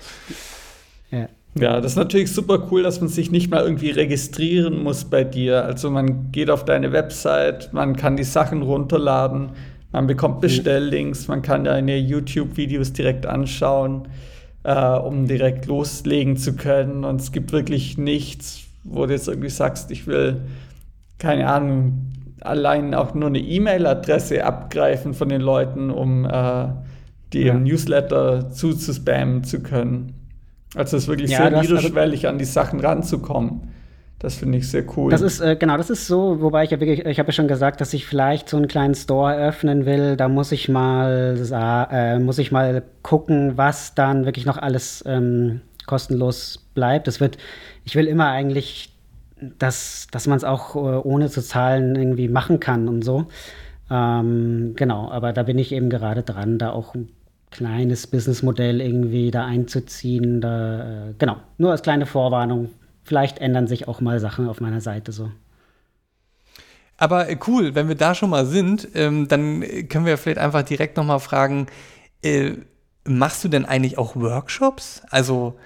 [1.10, 1.28] Ja.
[1.58, 5.24] Ja, das ist natürlich super cool, dass man sich nicht mal irgendwie registrieren muss bei
[5.24, 5.64] dir.
[5.64, 9.50] Also man geht auf deine Website, man kann die Sachen runterladen,
[9.90, 10.40] man bekommt mhm.
[10.42, 14.06] Bestelllinks, man kann deine YouTube-Videos direkt anschauen,
[14.62, 17.04] äh, um direkt loslegen zu können.
[17.04, 20.42] Und es gibt wirklich nichts, wo du jetzt irgendwie sagst, ich will,
[21.18, 26.68] keine Ahnung, allein auch nur eine E-Mail-Adresse abgreifen von den Leuten, um äh,
[27.32, 27.54] die ja.
[27.54, 30.19] im Newsletter zuzuspammen zu können.
[30.74, 33.72] Also es ist wirklich ja, sehr also niederschwellig, an die Sachen ranzukommen.
[34.20, 35.10] Das finde ich sehr cool.
[35.10, 37.48] Das ist, äh, genau, das ist so, wobei ich ja wirklich, ich habe ja schon
[37.48, 40.14] gesagt, dass ich vielleicht so einen kleinen Store öffnen will.
[40.16, 41.38] Da muss ich mal,
[41.90, 47.06] äh, muss ich mal gucken, was dann wirklich noch alles ähm, kostenlos bleibt.
[47.06, 47.38] Das wird,
[47.84, 48.92] ich will immer eigentlich,
[49.58, 53.26] dass, dass man es auch äh, ohne zu zahlen irgendwie machen kann und so.
[53.90, 57.08] Ähm, genau, aber da bin ich eben gerade dran, da auch ein
[57.50, 60.40] kleines Businessmodell irgendwie da einzuziehen.
[60.40, 62.70] Da, äh, genau, nur als kleine Vorwarnung.
[63.02, 65.30] Vielleicht ändern sich auch mal Sachen auf meiner Seite so.
[66.96, 70.62] Aber äh, cool, wenn wir da schon mal sind, ähm, dann können wir vielleicht einfach
[70.62, 71.66] direkt noch mal fragen,
[72.22, 72.52] äh,
[73.04, 75.02] machst du denn eigentlich auch Workshops?
[75.10, 75.58] Also,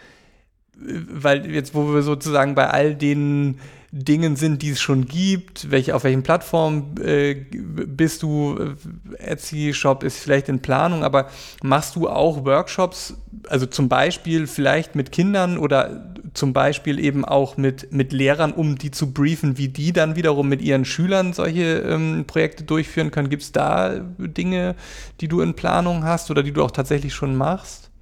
[0.77, 3.59] äh, weil jetzt, wo wir sozusagen bei all den
[3.97, 8.75] Dingen sind, die es schon gibt, welche, auf welchen Plattformen äh, bist du,
[9.19, 11.29] Etsy-Shop ist vielleicht in Planung, aber
[11.63, 13.15] machst du auch Workshops,
[13.49, 18.77] also zum Beispiel vielleicht mit Kindern oder zum Beispiel eben auch mit, mit Lehrern, um
[18.77, 23.29] die zu briefen, wie die dann wiederum mit ihren Schülern solche ähm, Projekte durchführen können?
[23.29, 24.75] Gibt es da Dinge,
[25.21, 27.93] die du in Planung hast oder die du auch tatsächlich schon machst?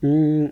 [0.00, 0.46] Mm,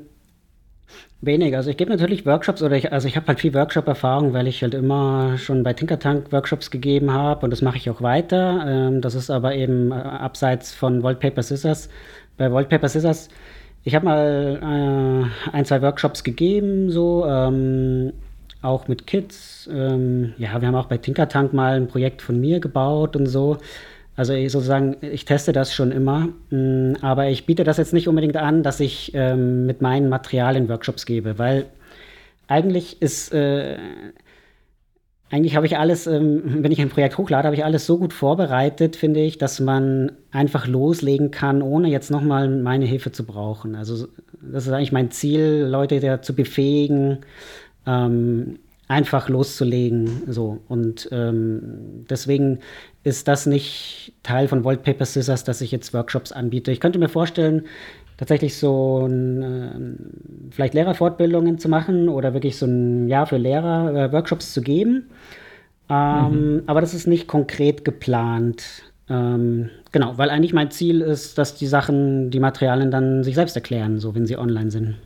[1.23, 1.55] Wenig.
[1.55, 4.63] Also ich gebe natürlich Workshops oder ich, also ich habe halt viel Workshop-Erfahrung, weil ich
[4.63, 8.65] halt immer schon bei Tinkertank Workshops gegeben habe und das mache ich auch weiter.
[8.67, 11.91] Ähm, das ist aber eben äh, abseits von Paper Scissors.
[12.39, 13.29] Bei Paper Scissors,
[13.85, 18.15] ich habe mal äh, ein, zwei Workshops gegeben, so ähm,
[18.63, 19.69] auch mit Kids.
[19.71, 23.59] Ähm, ja, wir haben auch bei Tinkertank mal ein Projekt von mir gebaut und so.
[24.21, 28.07] Also ich sozusagen, ich teste das schon immer, mm, aber ich biete das jetzt nicht
[28.07, 31.65] unbedingt an, dass ich ähm, mit meinen Materialien Workshops gebe, weil
[32.47, 33.79] eigentlich ist, äh,
[35.31, 38.13] eigentlich habe ich alles, ähm, wenn ich ein Projekt hochlade, habe ich alles so gut
[38.13, 43.75] vorbereitet, finde ich, dass man einfach loslegen kann, ohne jetzt nochmal meine Hilfe zu brauchen.
[43.75, 44.07] Also
[44.43, 47.21] das ist eigentlich mein Ziel, Leute zu befähigen,
[47.87, 48.59] ähm,
[48.91, 50.25] einfach loszulegen.
[50.27, 50.59] So.
[50.69, 52.59] Und ähm, deswegen
[53.05, 56.73] ist das nicht Teil von Volt Paper Scissors, dass ich jetzt Workshops anbiete.
[56.73, 57.63] Ich könnte mir vorstellen,
[58.19, 63.95] tatsächlich so ein, äh, vielleicht Lehrerfortbildungen zu machen oder wirklich so ein Jahr für Lehrer
[63.95, 65.07] äh, Workshops zu geben.
[65.89, 66.63] Ähm, mhm.
[66.67, 68.83] Aber das ist nicht konkret geplant.
[69.09, 73.55] Ähm, genau, weil eigentlich mein Ziel ist, dass die Sachen, die Materialien dann sich selbst
[73.55, 74.97] erklären, so wenn sie online sind.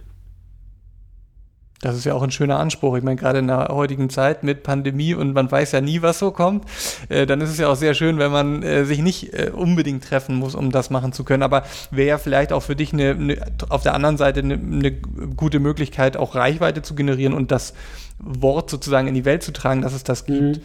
[1.85, 2.97] Das ist ja auch ein schöner Anspruch.
[2.97, 6.19] Ich meine, gerade in der heutigen Zeit mit Pandemie und man weiß ja nie, was
[6.19, 6.65] so kommt,
[7.11, 10.03] äh, dann ist es ja auch sehr schön, wenn man äh, sich nicht äh, unbedingt
[10.03, 11.43] treffen muss, um das machen zu können.
[11.43, 13.37] Aber wäre ja vielleicht auch für dich eine, eine,
[13.69, 17.75] auf der anderen Seite eine, eine, gute Möglichkeit, auch Reichweite zu generieren und das
[18.19, 20.41] Wort sozusagen in die Welt zu tragen, dass es das gibt.
[20.41, 20.63] Mhm.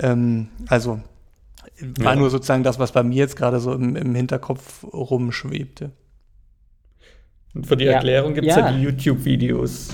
[0.00, 1.00] Ähm, also
[2.00, 2.18] war ja.
[2.18, 5.92] nur sozusagen das, was bei mir jetzt gerade so im, im Hinterkopf rumschwebte.
[7.54, 8.68] Und für die Erklärung gibt es ja.
[8.68, 9.90] ja die YouTube-Videos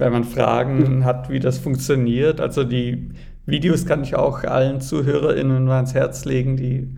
[0.00, 1.04] wenn man Fragen mhm.
[1.04, 2.40] hat, wie das funktioniert.
[2.40, 3.10] Also die
[3.46, 6.88] Videos kann ich auch allen ZuhörerInnen mal ans Herz legen, die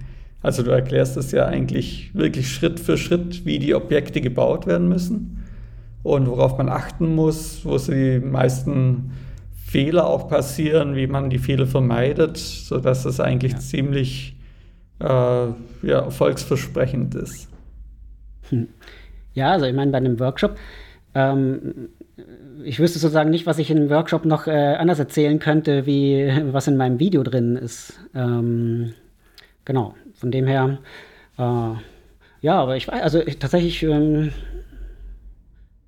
[0.41, 4.89] also du erklärst es ja eigentlich wirklich Schritt für Schritt, wie die Objekte gebaut werden
[4.89, 5.39] müssen.
[6.03, 9.13] und worauf man achten muss, wo die meisten
[9.65, 13.59] Fehler auch passieren, wie man die Fehler vermeidet, sodass es eigentlich ja.
[13.59, 14.37] ziemlich
[14.99, 17.49] äh, ja, erfolgsversprechend ist.
[18.51, 18.67] Hm.
[19.35, 20.57] Ja, also ich meine, bei einem Workshop,
[21.15, 21.89] ähm,
[22.65, 26.69] ich wüsste sozusagen nicht, was ich einem Workshop noch äh, anders erzählen könnte, wie was
[26.69, 27.99] in meinem Video drin ist.
[28.15, 28.95] Ähm,
[29.65, 30.79] genau, von dem her,
[31.39, 31.75] äh,
[32.43, 34.33] ja, aber ich weiß, also ich, tatsächlich, ähm,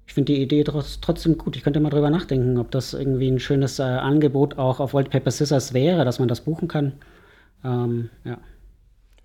[0.07, 1.57] ich finde die Idee trotz, trotzdem gut.
[1.57, 5.11] Ich könnte mal drüber nachdenken, ob das irgendwie ein schönes äh, Angebot auch auf World
[5.11, 6.93] Paper Scissors wäre, dass man das buchen kann.
[7.65, 8.39] Ähm, ja.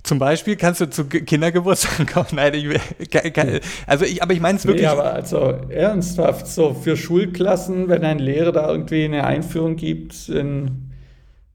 [0.10, 2.30] Zum Beispiel kannst du zu Kindergeburtstagen kommen.
[2.32, 2.66] Nein, ich,
[3.86, 4.82] also ich, aber ich meine es wirklich.
[4.82, 10.28] Nee, aber also ernsthaft, so für Schulklassen, wenn ein Lehrer da irgendwie eine Einführung gibt
[10.28, 10.90] in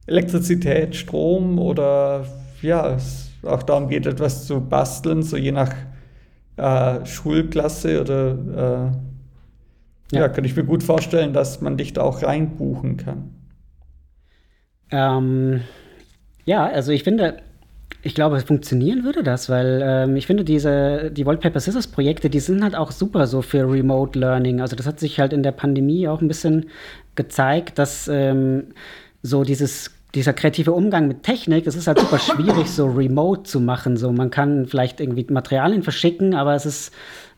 [0.06, 2.26] Elektrizität, Strom oder
[2.62, 5.74] ja, es auch darum geht, etwas zu basteln, so je nach
[6.56, 8.92] äh, Schulklasse oder
[10.12, 10.20] äh, ja.
[10.20, 13.34] ja, kann ich mir gut vorstellen, dass man dich da auch reinbuchen kann.
[14.92, 15.62] Ähm,
[16.44, 17.42] ja, also ich finde,
[18.04, 22.38] ich glaube, funktionieren würde das, weil ähm, ich finde, diese, die Wallpaper Scissors Projekte, die
[22.38, 24.60] sind halt auch super so für Remote Learning.
[24.60, 26.66] Also das hat sich halt in der Pandemie auch ein bisschen
[27.14, 28.74] gezeigt, dass ähm,
[29.22, 33.58] so dieses dieser kreative Umgang mit Technik, das ist halt super schwierig, so remote zu
[33.58, 33.96] machen.
[33.96, 36.94] So, man kann vielleicht irgendwie Materialien verschicken, aber es ist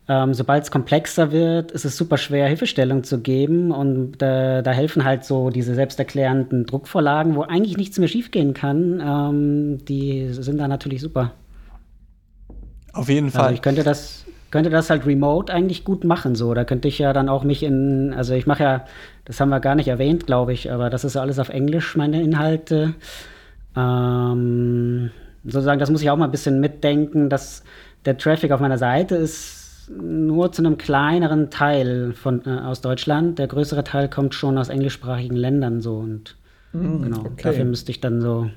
[0.08, 3.72] ähm, Sobald es komplexer wird, ist es super schwer, Hilfestellung zu geben.
[3.72, 9.02] Und äh, da helfen halt so diese selbsterklärenden Druckvorlagen, wo eigentlich nichts mehr schiefgehen kann.
[9.04, 11.32] Ähm, die sind da natürlich super.
[12.92, 13.46] Auf jeden also Fall.
[13.46, 16.36] Also ich könnte das, könnte das halt remote eigentlich gut machen.
[16.36, 18.84] So, da könnte ich ja dann auch mich in, also ich mache ja,
[19.24, 22.22] das haben wir gar nicht erwähnt, glaube ich, aber das ist alles auf Englisch, meine
[22.22, 22.94] Inhalte.
[23.76, 25.10] Ähm,
[25.42, 27.64] sozusagen, das muss ich auch mal ein bisschen mitdenken, dass
[28.04, 29.55] der Traffic auf meiner Seite ist
[29.88, 33.38] nur zu einem kleineren Teil von, äh, aus Deutschland.
[33.38, 36.36] Der größere Teil kommt schon aus englischsprachigen Ländern so und
[36.72, 37.42] mm, genau, okay.
[37.42, 38.50] dafür müsste ich dann so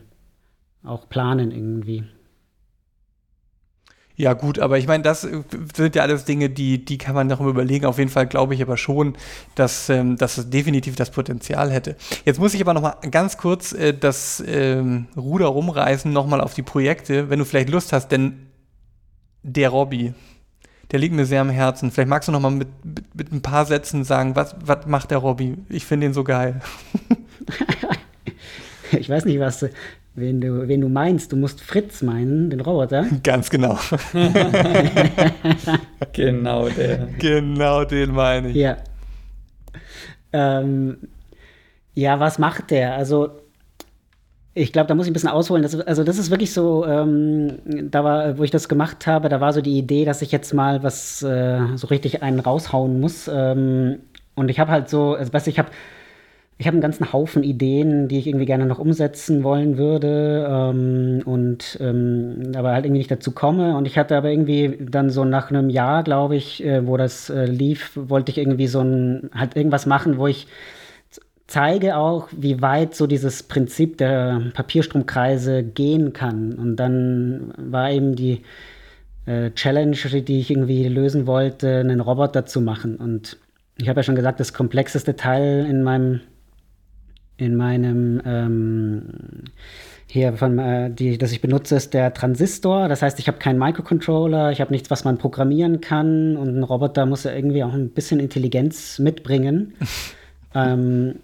[0.84, 2.04] auch planen irgendwie.
[4.20, 7.40] Ja, gut, aber ich meine, das sind ja alles Dinge, die, die kann man noch
[7.40, 7.86] überlegen.
[7.86, 9.16] Auf jeden Fall glaube ich aber schon,
[9.56, 11.96] dass, ähm, dass es definitiv das Potenzial hätte.
[12.26, 16.42] Jetzt muss ich aber noch mal ganz kurz äh, das ähm, Ruder rumreißen, noch mal
[16.42, 18.48] auf die Projekte, wenn du vielleicht Lust hast, denn
[19.42, 20.14] der Robby,
[20.92, 21.92] der liegt mir sehr am Herzen.
[21.92, 25.12] Vielleicht magst du noch mal mit, mit, mit ein paar Sätzen sagen, was, was macht
[25.12, 25.58] der Robby?
[25.70, 26.62] Ich finde ihn so geil.
[28.92, 29.66] ich weiß nicht, was,
[30.16, 31.32] wen du, wen du meinst.
[31.32, 33.06] Du musst Fritz meinen, den Roboter.
[33.24, 33.78] Ganz genau.
[36.14, 37.08] genau der.
[37.20, 38.56] Genau den meine ich.
[38.56, 38.78] Ja.
[40.34, 40.98] Ähm,
[41.94, 42.96] ja, was macht der?
[42.96, 43.40] Also
[44.60, 45.64] ich glaube, da muss ich ein bisschen ausholen.
[45.64, 49.40] Das, also, das ist wirklich so, ähm, da war, wo ich das gemacht habe, da
[49.42, 53.30] war so die Idee, dass ich jetzt mal was äh, so richtig einen raushauen muss.
[53.34, 54.00] Ähm,
[54.36, 55.70] und ich habe halt so, also, weißt, ich habe
[56.60, 61.22] ich habe einen ganzen Haufen Ideen, die ich irgendwie gerne noch umsetzen wollen würde ähm,
[61.24, 63.78] und ähm, aber halt irgendwie nicht dazu komme.
[63.78, 67.30] Und ich hatte aber irgendwie dann so nach einem Jahr, glaube ich, äh, wo das
[67.30, 70.48] äh, lief, wollte ich irgendwie so ein halt irgendwas machen, wo ich
[71.50, 76.54] zeige auch, wie weit so dieses Prinzip der Papierstromkreise gehen kann.
[76.54, 78.44] Und dann war eben die
[79.26, 82.98] äh, Challenge, die ich irgendwie lösen wollte, einen Roboter zu machen.
[82.98, 83.38] Und
[83.78, 86.22] ich habe ja schon gesagt, das komplexeste Teil in meinem
[87.38, 89.04] in meinem ähm,
[90.08, 92.90] hier von äh, die, das ich benutze, ist der Transistor.
[92.90, 96.64] Das heißt, ich habe keinen Microcontroller, ich habe nichts, was man programmieren kann und ein
[96.64, 99.74] Roboter muss ja irgendwie auch ein bisschen Intelligenz mitbringen.
[100.54, 101.16] ähm,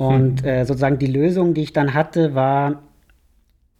[0.00, 0.48] und hm.
[0.48, 2.84] äh, sozusagen die Lösung, die ich dann hatte, war,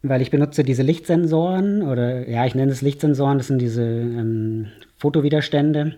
[0.03, 4.67] weil ich benutze diese Lichtsensoren oder ja, ich nenne es Lichtsensoren, das sind diese ähm,
[4.99, 5.97] Fotowiderstände.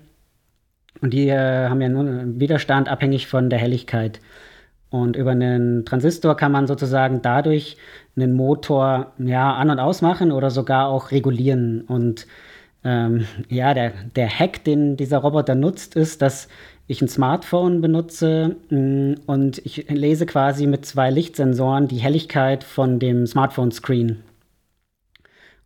[1.01, 4.21] Und die äh, haben ja nur einen Widerstand abhängig von der Helligkeit.
[4.91, 7.77] Und über einen Transistor kann man sozusagen dadurch
[8.15, 11.81] einen Motor ja, an- und ausmachen oder sogar auch regulieren.
[11.81, 12.29] Und
[12.85, 16.47] ähm, ja, der, der Hack, den dieser Roboter nutzt, ist, dass
[16.87, 22.99] ich ein Smartphone benutze mm, und ich lese quasi mit zwei Lichtsensoren die Helligkeit von
[22.99, 24.23] dem Smartphone-Screen.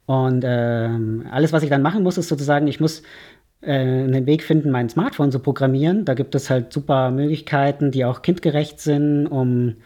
[0.06, 0.88] Und äh,
[1.30, 3.02] alles, was ich dann machen muss, ist sozusagen, ich muss
[3.60, 6.04] äh, einen Weg finden, mein Smartphone zu programmieren.
[6.04, 9.76] Da gibt es halt super Möglichkeiten, die auch kindgerecht sind, um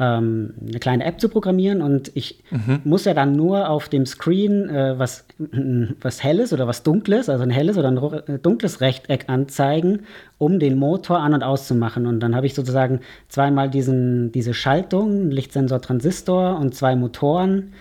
[0.00, 2.80] ähm, eine kleine App zu programmieren und ich mhm.
[2.84, 5.26] muss ja dann nur auf dem Screen äh, was,
[6.00, 10.00] was helles oder was dunkles, also ein helles oder ein äh, dunkles Rechteck anzeigen,
[10.38, 12.06] um den Motor an- und auszumachen.
[12.06, 17.72] Und dann habe ich sozusagen zweimal diesen, diese Schaltung, Lichtsensor, Transistor und zwei Motoren.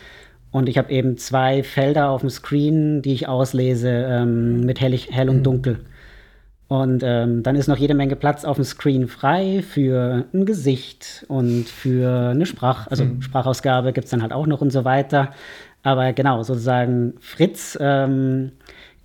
[0.49, 4.97] Und ich habe eben zwei Felder auf dem Screen, die ich auslese ähm, mit hell,
[4.97, 5.43] hell und mhm.
[6.67, 11.25] Und ähm, dann ist noch jede Menge Platz auf dem Screen frei für ein Gesicht
[11.29, 13.21] und für eine Sprach, also mhm.
[13.21, 15.31] Sprachausgabe gibt es dann halt auch noch und so weiter.
[15.83, 18.51] Aber genau, sozusagen Fritz ähm,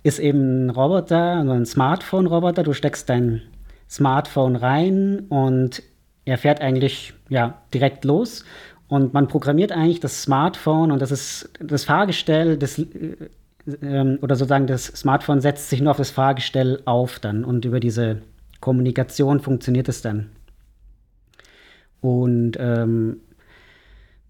[0.03, 2.63] ist eben ein Roboter, also ein Smartphone-Roboter.
[2.63, 3.41] Du steckst dein
[3.89, 5.81] Smartphone rein und
[6.25, 8.43] er fährt eigentlich ja, direkt los.
[8.89, 13.15] Und man programmiert eigentlich das Smartphone und das ist das Fahrgestell des, äh,
[13.81, 17.79] ähm, oder sozusagen das Smartphone setzt sich nur auf das Fahrgestell auf dann und über
[17.79, 18.21] diese
[18.59, 20.29] Kommunikation funktioniert es dann.
[22.01, 23.21] Und ähm,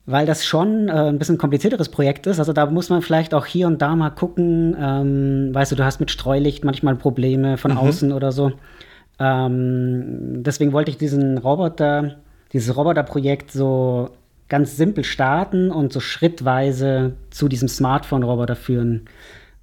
[0.06, 2.40] weil das schon äh, ein bisschen komplizierteres Projekt ist.
[2.40, 4.76] Also da muss man vielleicht auch hier und da mal gucken.
[4.78, 7.78] Ähm, weißt du, du hast mit Streulicht manchmal Probleme von mhm.
[7.78, 8.52] außen oder so.
[9.20, 12.16] Ähm, deswegen wollte ich diesen Roboter,
[12.52, 14.10] dieses Roboterprojekt so
[14.54, 19.06] ganz simpel starten und so schrittweise zu diesem Smartphone-Roboter führen.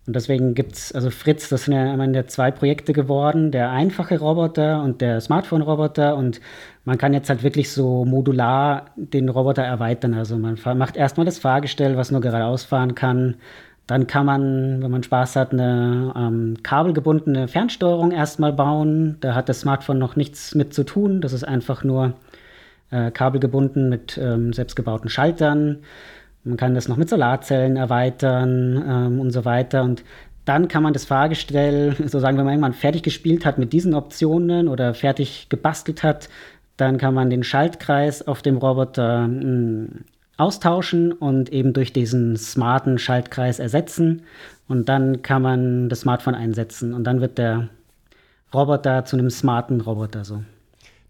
[0.05, 4.19] Und deswegen gibt es, also Fritz, das sind ja immer zwei Projekte geworden, der einfache
[4.19, 6.17] Roboter und der Smartphone-Roboter.
[6.17, 6.41] Und
[6.85, 10.13] man kann jetzt halt wirklich so modular den Roboter erweitern.
[10.13, 13.37] Also man macht erstmal das Fahrgestell, was nur geradeaus fahren kann.
[13.87, 19.19] Dann kann man, wenn man Spaß hat, eine ähm, kabelgebundene Fernsteuerung erstmal bauen.
[19.21, 21.21] Da hat das Smartphone noch nichts mit zu tun.
[21.21, 22.15] Das ist einfach nur
[22.91, 25.79] äh, kabelgebunden mit ähm, selbstgebauten Schaltern.
[26.45, 29.83] Man kann das noch mit Solarzellen erweitern ähm, und so weiter.
[29.83, 30.05] Und
[30.45, 34.69] dann kann man das Fahrgestell, sozusagen, wenn man irgendwann fertig gespielt hat mit diesen Optionen
[34.69, 36.29] oder fertig gebastelt hat,
[36.77, 39.89] dann kann man den Schaltkreis auf dem Roboter mh, hm,
[40.39, 44.23] austauschen und eben durch diesen smarten Schaltkreis ersetzen.
[44.69, 47.69] Und dann kann man das Smartphone einsetzen und dann wird der
[48.55, 50.43] Roboter zu einem smarten Roboter so.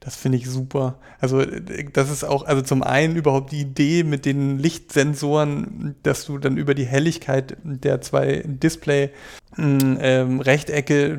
[0.00, 0.98] Das finde ich super.
[1.20, 1.44] Also
[1.92, 6.56] das ist auch, also zum einen überhaupt die Idee mit den Lichtsensoren, dass du dann
[6.56, 9.10] über die Helligkeit der zwei Display
[9.58, 11.18] ähm, Rechtecke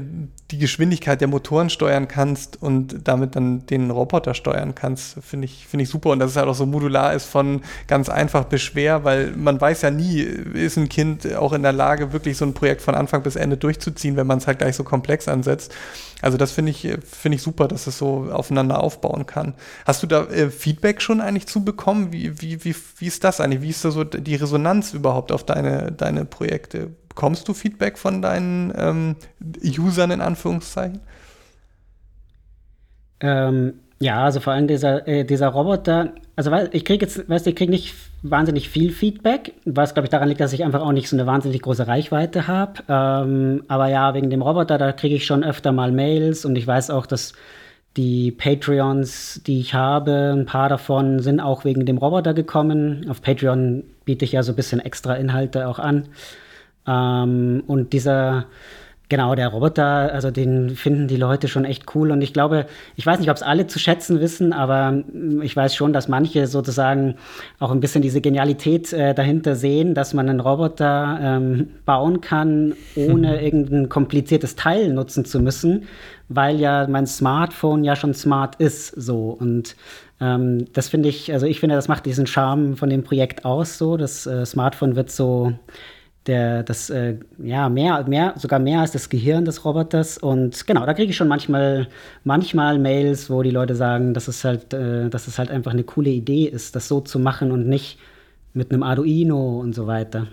[0.52, 5.66] die Geschwindigkeit der Motoren steuern kannst und damit dann den Roboter steuern kannst, finde ich,
[5.68, 6.10] finde ich super.
[6.10, 9.62] Und dass es halt auch so modular ist von ganz einfach bis schwer, weil man
[9.62, 12.96] weiß ja nie, ist ein Kind auch in der Lage, wirklich so ein Projekt von
[12.96, 15.74] Anfang bis Ende durchzuziehen, wenn man es halt gleich so komplex ansetzt.
[16.22, 19.56] Also das finde ich, finde ich super, dass es so aufeinander aufbauen kann.
[19.86, 22.12] Hast du da äh, Feedback schon eigentlich zu bekommen?
[22.14, 23.62] Wie, wie, wie, wie ist das eigentlich?
[23.62, 26.92] Wie ist da so die Resonanz überhaupt auf deine, deine Projekte?
[27.10, 29.16] Bekommst du Feedback von deinen ähm,
[29.64, 31.02] Usern in Anführungszeichen?
[33.20, 37.52] Ähm, ja, also vor allem dieser, äh, dieser Roboter, also ich kriege jetzt, weißt du,
[37.52, 37.94] ich kriege nicht
[38.24, 41.28] wahnsinnig viel Feedback, was glaube ich daran liegt, dass ich einfach auch nicht so eine
[41.28, 42.82] wahnsinnig große Reichweite habe.
[42.90, 46.66] Ähm, aber ja, wegen dem Roboter, da kriege ich schon öfter mal Mails und ich
[46.66, 47.34] weiß auch, dass
[47.96, 53.06] die Patreons, die ich habe, ein paar davon sind auch wegen dem Roboter gekommen.
[53.08, 56.08] Auf Patreon biete ich ja so ein bisschen extra Inhalte auch an.
[56.88, 58.46] Ähm, und dieser,
[59.12, 62.12] genau, der Roboter, also den finden die Leute schon echt cool.
[62.12, 65.04] Und ich glaube, ich weiß nicht, ob es alle zu schätzen wissen, aber
[65.42, 67.16] ich weiß schon, dass manche sozusagen
[67.60, 72.74] auch ein bisschen diese Genialität äh, dahinter sehen, dass man einen Roboter ähm, bauen kann,
[72.96, 73.44] ohne mhm.
[73.44, 75.84] irgendein kompliziertes Teil nutzen zu müssen,
[76.30, 79.36] weil ja mein Smartphone ja schon smart ist, so.
[79.38, 79.76] Und
[80.22, 83.78] ähm, das finde ich, also ich finde, das macht diesen Charme von dem Projekt aus,
[83.78, 83.98] so.
[83.98, 85.52] Das äh, Smartphone wird so
[86.28, 90.18] der, das, äh, ja, mehr, mehr, sogar mehr als das Gehirn des Roboters.
[90.18, 91.88] Und genau, da kriege ich schon manchmal,
[92.24, 95.84] manchmal Mails, wo die Leute sagen, dass es halt, äh, dass es halt einfach eine
[95.84, 97.98] coole Idee ist, das so zu machen und nicht
[98.54, 100.28] mit einem Arduino und so weiter.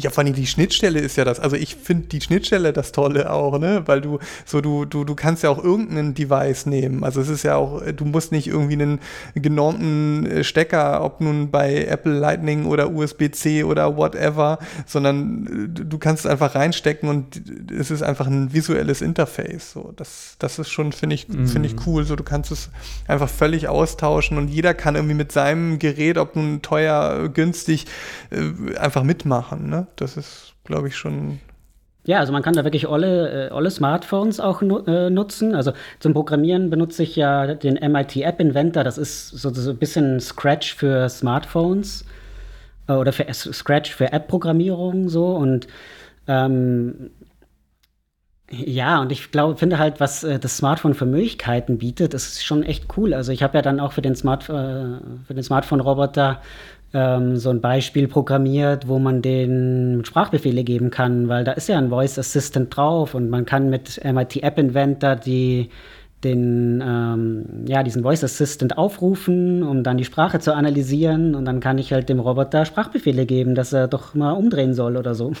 [0.00, 1.40] Ja, vor allem die Schnittstelle ist ja das.
[1.40, 3.82] Also ich finde die Schnittstelle das Tolle auch, ne?
[3.86, 7.02] Weil du so du du du kannst ja auch irgendeinen Device nehmen.
[7.02, 9.00] Also es ist ja auch, du musst nicht irgendwie einen
[9.34, 15.98] genormten äh, Stecker, ob nun bei Apple Lightning oder USB-C oder whatever, sondern äh, du
[15.98, 17.42] kannst es einfach reinstecken und
[17.76, 19.72] es ist einfach ein visuelles Interface.
[19.72, 21.82] So, das das ist schon finde ich finde ich mhm.
[21.86, 22.04] cool.
[22.04, 22.70] So du kannst es
[23.08, 27.86] einfach völlig austauschen und jeder kann irgendwie mit seinem Gerät, ob nun teuer, günstig,
[28.30, 29.68] äh, einfach mitmachen.
[29.68, 29.87] Ne?
[29.96, 31.40] Das ist, glaube ich, schon.
[32.04, 35.54] Ja, also man kann da wirklich alle, äh, alle Smartphones auch nu äh, nutzen.
[35.54, 38.84] Also zum Programmieren benutze ich ja den MIT App Inventor.
[38.84, 42.04] Das ist so, so ein bisschen Scratch für Smartphones
[42.88, 45.36] äh, oder für Scratch für App-Programmierung so.
[45.36, 45.66] Und
[46.26, 47.10] ähm,
[48.50, 52.62] ja, und ich glaube, finde halt, was äh, das Smartphone für Möglichkeiten bietet, ist schon
[52.62, 53.12] echt cool.
[53.12, 56.40] Also ich habe ja dann auch für den, Smart, äh, für den Smartphone-Roboter
[56.94, 61.78] ähm, so ein Beispiel programmiert, wo man den Sprachbefehle geben kann, weil da ist ja
[61.78, 65.68] ein Voice Assistant drauf und man kann mit MIT App Inventor die,
[66.24, 71.60] den, ähm, ja, diesen Voice Assistant aufrufen, um dann die Sprache zu analysieren und dann
[71.60, 75.32] kann ich halt dem Roboter Sprachbefehle geben, dass er doch mal umdrehen soll oder so.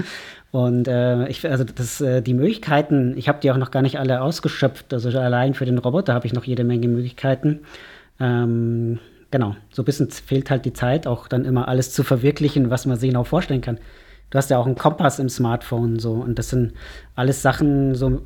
[0.52, 3.98] und äh, ich, also das, äh, die Möglichkeiten, ich habe die auch noch gar nicht
[3.98, 7.60] alle ausgeschöpft, also allein für den Roboter habe ich noch jede Menge Möglichkeiten.
[8.18, 9.00] Ähm,
[9.34, 12.86] genau, so ein bisschen fehlt halt die Zeit, auch dann immer alles zu verwirklichen, was
[12.86, 13.80] man sich genau vorstellen kann.
[14.30, 16.72] Du hast ja auch einen Kompass im Smartphone so und das sind
[17.16, 18.22] alles Sachen so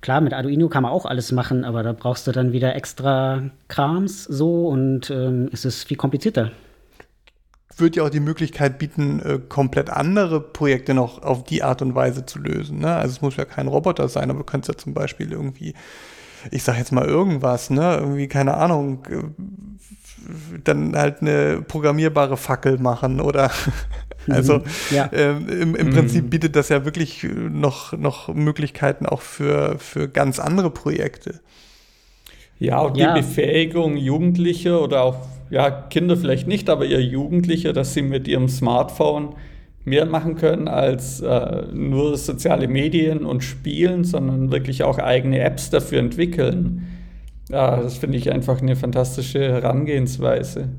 [0.00, 3.50] Klar, mit Arduino kann man auch alles machen, aber da brauchst du dann wieder extra
[3.68, 6.50] Krams so und ähm, es ist viel komplizierter.
[7.76, 11.94] Würde ja auch die Möglichkeit bieten, äh, komplett andere Projekte noch auf die Art und
[11.94, 12.80] Weise zu lösen.
[12.80, 12.92] Ne?
[12.92, 15.74] Also es muss ja kein Roboter sein, aber du kannst ja zum Beispiel irgendwie,
[16.50, 19.22] ich sag jetzt mal irgendwas, ne, irgendwie, keine Ahnung, äh,
[20.64, 23.50] dann halt eine programmierbare Fackel machen oder
[24.28, 24.64] also mhm.
[24.90, 25.10] ja.
[25.12, 26.30] ähm, im, im Prinzip mhm.
[26.30, 31.40] bietet das ja wirklich noch, noch Möglichkeiten auch für, für ganz andere Projekte.
[32.58, 33.14] Ja, und ja.
[33.14, 35.16] die Befähigung Jugendlicher oder auch
[35.50, 39.34] ja, Kinder vielleicht nicht, aber eher Jugendliche, dass sie mit ihrem Smartphone
[39.84, 45.70] mehr machen können als äh, nur soziale Medien und Spielen, sondern wirklich auch eigene Apps
[45.70, 46.86] dafür entwickeln.
[47.52, 50.70] Ja, das finde ich einfach eine fantastische Herangehensweise.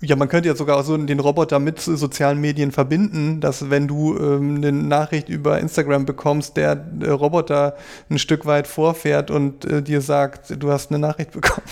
[0.00, 4.16] Ja, man könnte ja sogar so den Roboter mit sozialen Medien verbinden, dass wenn du
[4.16, 7.74] ähm, eine Nachricht über Instagram bekommst, der, der Roboter
[8.08, 11.66] ein Stück weit vorfährt und äh, dir sagt, du hast eine Nachricht bekommen.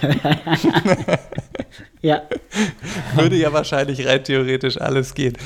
[2.00, 2.22] ja.
[3.16, 5.36] Würde ja wahrscheinlich rein theoretisch alles gehen.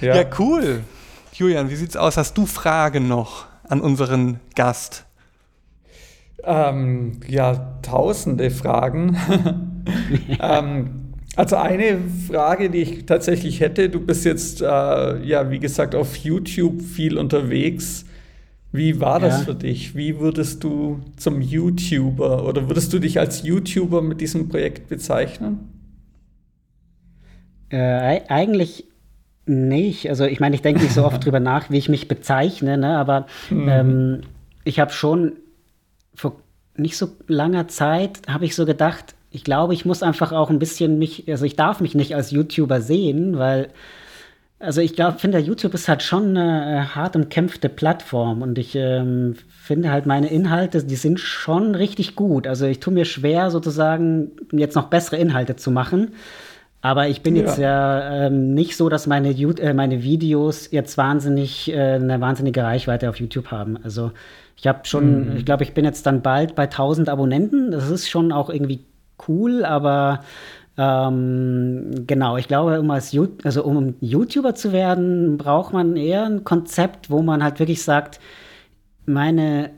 [0.00, 0.16] Ja.
[0.16, 0.80] ja, cool.
[1.32, 2.16] Julian, wie sieht's aus?
[2.16, 5.04] Hast du Fragen noch an unseren Gast?
[6.44, 9.16] Ähm, ja, tausende Fragen.
[10.40, 15.94] ähm, also eine Frage, die ich tatsächlich hätte, du bist jetzt, äh, ja, wie gesagt,
[15.94, 18.04] auf YouTube viel unterwegs.
[18.70, 19.44] Wie war das ja.
[19.46, 19.94] für dich?
[19.94, 25.72] Wie würdest du zum YouTuber oder würdest du dich als YouTuber mit diesem Projekt bezeichnen?
[27.70, 28.86] Äh, eigentlich
[29.46, 30.08] nicht.
[30.08, 32.98] Also ich meine, ich denke nicht so oft drüber nach, wie ich mich bezeichne, ne?
[32.98, 33.68] aber mhm.
[33.68, 34.20] ähm,
[34.64, 35.32] ich habe schon
[36.18, 36.36] vor
[36.76, 40.58] nicht so langer Zeit, habe ich so gedacht, ich glaube, ich muss einfach auch ein
[40.58, 43.68] bisschen mich, also ich darf mich nicht als YouTuber sehen, weil,
[44.58, 48.74] also ich glaube, finde, YouTube ist halt schon eine äh, hart umkämpfte Plattform und ich
[48.74, 52.46] ähm, finde halt meine Inhalte, die sind schon richtig gut.
[52.46, 56.12] Also ich tue mir schwer, sozusagen jetzt noch bessere Inhalte zu machen.
[56.80, 57.42] Aber ich bin ja.
[57.42, 62.62] jetzt ja ähm, nicht so, dass meine, äh, meine Videos jetzt wahnsinnig äh, eine wahnsinnige
[62.62, 63.76] Reichweite auf YouTube haben.
[63.82, 64.12] Also
[64.58, 65.36] ich habe schon, mhm.
[65.36, 67.70] ich glaube, ich bin jetzt dann bald bei 1000 Abonnenten.
[67.70, 68.84] Das ist schon auch irgendwie
[69.28, 70.20] cool, aber
[70.76, 76.44] ähm, genau, ich glaube, um als also um YouTuber zu werden, braucht man eher ein
[76.44, 78.20] Konzept, wo man halt wirklich sagt,
[79.06, 79.70] meine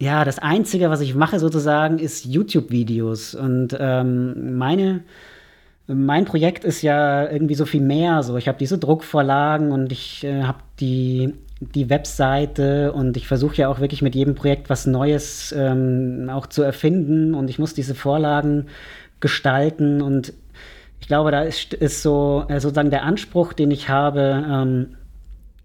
[0.00, 3.34] ja, das Einzige, was ich mache sozusagen, ist YouTube-Videos.
[3.34, 5.02] Und ähm, meine,
[5.86, 8.22] mein Projekt ist ja irgendwie so viel mehr.
[8.22, 13.56] So, ich habe diese Druckvorlagen und ich äh, habe die, die Webseite und ich versuche
[13.56, 17.74] ja auch wirklich mit jedem Projekt was Neues ähm, auch zu erfinden und ich muss
[17.74, 18.66] diese Vorlagen
[19.20, 20.32] gestalten und
[21.00, 24.96] ich glaube, da ist, ist so äh, sozusagen der Anspruch, den ich habe, ähm,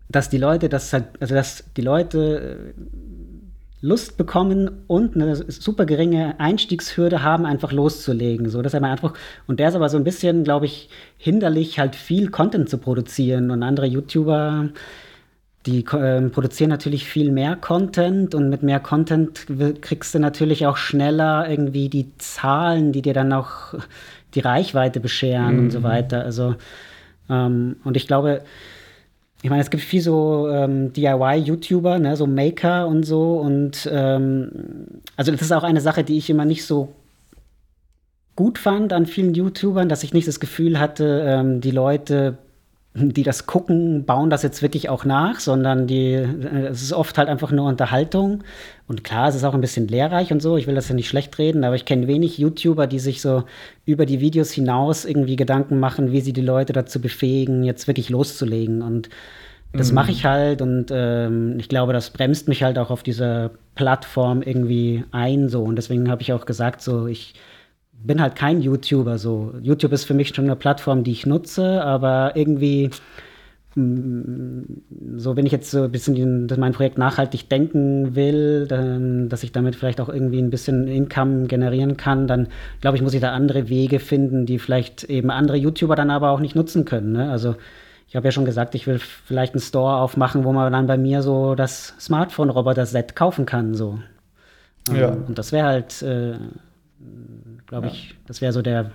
[0.09, 2.81] dass die Leute das halt, also dass die Leute äh,
[3.81, 8.49] Lust bekommen und eine super geringe Einstiegshürde haben, einfach loszulegen.
[8.49, 9.13] So, das ist mein Anspruch.
[9.45, 13.51] Und der ist aber so ein bisschen, glaube ich, hinderlich, halt viel Content zu produzieren.
[13.51, 14.69] Und andere YouTuber,
[15.65, 19.47] die äh, produzieren natürlich viel mehr Content und mit mehr Content
[19.81, 23.73] kriegst du natürlich auch schneller irgendwie die Zahlen, die dir dann auch
[24.35, 25.59] die Reichweite bescheren mhm.
[25.59, 25.83] und so mhm.
[25.83, 26.23] weiter.
[26.23, 26.55] Also,
[27.29, 28.41] ähm, und ich glaube,
[29.41, 33.33] ich meine, es gibt viel so ähm, DIY-YouTuber, ne, so Maker und so.
[33.33, 34.51] Und ähm,
[35.15, 36.93] also das ist auch eine Sache, die ich immer nicht so
[38.35, 42.37] gut fand an vielen YouTubern, dass ich nicht das Gefühl hatte, ähm, die Leute,
[42.95, 47.17] die das gucken, bauen das jetzt wirklich auch nach, sondern die, äh, es ist oft
[47.17, 48.43] halt einfach nur Unterhaltung.
[48.87, 50.55] Und klar, es ist auch ein bisschen lehrreich und so.
[50.55, 53.43] Ich will das ja nicht schlecht reden, aber ich kenne wenig YouTuber, die sich so
[53.85, 58.09] über die Videos hinaus irgendwie Gedanken machen, wie sie die Leute dazu befähigen, jetzt wirklich
[58.09, 58.81] loszulegen.
[58.81, 59.09] Und
[59.73, 59.95] das mhm.
[59.95, 64.41] mache ich halt und ähm, ich glaube, das bremst mich halt auch auf dieser Plattform
[64.41, 65.63] irgendwie ein so.
[65.63, 67.33] Und deswegen habe ich auch gesagt, so, ich
[68.03, 69.53] bin halt kein YouTuber so.
[69.61, 72.91] YouTube ist für mich schon eine Plattform, die ich nutze, aber irgendwie
[73.75, 74.61] mm,
[75.17, 79.43] so, wenn ich jetzt so ein bisschen in mein Projekt nachhaltig denken will, dann, dass
[79.43, 82.47] ich damit vielleicht auch irgendwie ein bisschen Income generieren kann, dann
[82.81, 86.29] glaube ich, muss ich da andere Wege finden, die vielleicht eben andere YouTuber dann aber
[86.29, 87.11] auch nicht nutzen können.
[87.13, 87.31] Ne?
[87.31, 87.55] Also
[88.07, 90.97] ich habe ja schon gesagt, ich will vielleicht einen Store aufmachen, wo man dann bei
[90.97, 93.73] mir so das Smartphone-Roboter-Set kaufen kann.
[93.73, 93.99] So.
[94.89, 95.09] Ähm, ja.
[95.09, 96.35] Und das wäre halt, äh,
[97.75, 98.15] glaube ich, ja.
[98.27, 98.91] das wäre so der,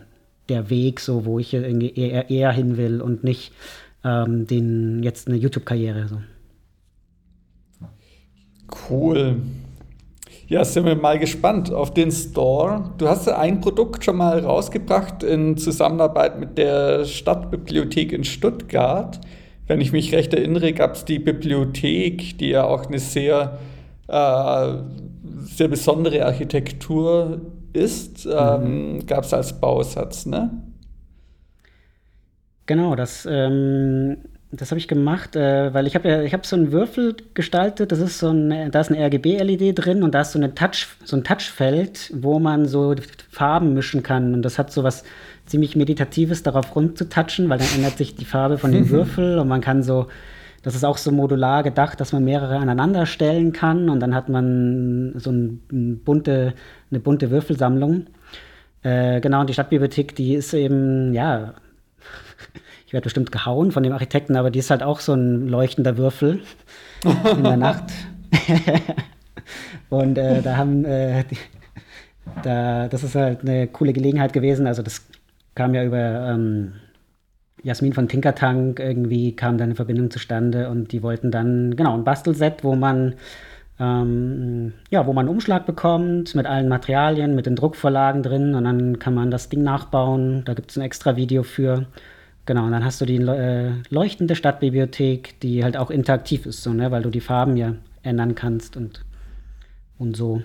[0.49, 3.53] der Weg, so wo ich eher, eher hin will und nicht
[4.05, 6.09] ähm, den jetzt eine YouTube-Karriere.
[6.09, 6.19] So.
[8.89, 9.37] Cool.
[10.47, 12.91] Ja, sind wir mal gespannt auf den Store.
[12.97, 19.21] Du hast ja ein Produkt schon mal rausgebracht in Zusammenarbeit mit der Stadtbibliothek in Stuttgart.
[19.67, 23.59] Wenn ich mich recht erinnere, gab es die Bibliothek, die ja auch eine sehr,
[24.09, 24.73] äh,
[25.45, 27.43] sehr besondere Architektur
[27.73, 29.07] ist, ähm, mhm.
[29.07, 30.51] gab es als Bausatz, ne?
[32.67, 34.19] Genau, das ähm,
[34.53, 37.93] das habe ich gemacht, äh, weil ich habe ja, ich habe so einen Würfel gestaltet.
[37.93, 40.89] Das ist so ein, da ist eine RGB-LED drin und da ist so eine Touch,
[41.05, 42.97] so ein Touchfeld, wo man so
[43.31, 44.35] Farben mischen kann.
[44.35, 45.05] Und das hat so was
[45.47, 49.61] ziemlich meditatives, darauf rumzutatschen, weil dann ändert sich die Farbe von dem Würfel und man
[49.61, 50.09] kann so,
[50.63, 54.29] das ist auch so modular gedacht, dass man mehrere aneinander stellen kann und dann hat
[54.29, 56.55] man so ein bunte,
[56.91, 58.07] eine bunte Würfelsammlung.
[58.83, 61.55] Äh, genau, und die Stadtbibliothek, die ist eben, ja,
[62.87, 65.97] ich werde bestimmt gehauen von dem Architekten, aber die ist halt auch so ein leuchtender
[65.97, 66.41] Würfel
[67.05, 67.85] in der Nacht.
[69.89, 71.39] und äh, da haben, äh, die,
[72.43, 74.67] da, das ist halt eine coole Gelegenheit gewesen.
[74.67, 75.07] Also das
[75.55, 76.75] kam ja über ähm,
[77.63, 82.05] Jasmin von Tinkertank irgendwie kam da eine Verbindung zustande und die wollten dann genau ein
[82.05, 83.15] Bastelset, wo man
[83.81, 88.65] ähm, ja, wo man einen Umschlag bekommt mit allen Materialien, mit den Druckvorlagen drin und
[88.65, 90.43] dann kann man das Ding nachbauen.
[90.45, 91.87] Da gibt es ein extra Video für.
[92.45, 96.73] Genau, und dann hast du die äh, leuchtende Stadtbibliothek, die halt auch interaktiv ist, so,
[96.73, 96.91] ne?
[96.91, 99.05] weil du die Farben ja ändern kannst und,
[99.99, 100.43] und so.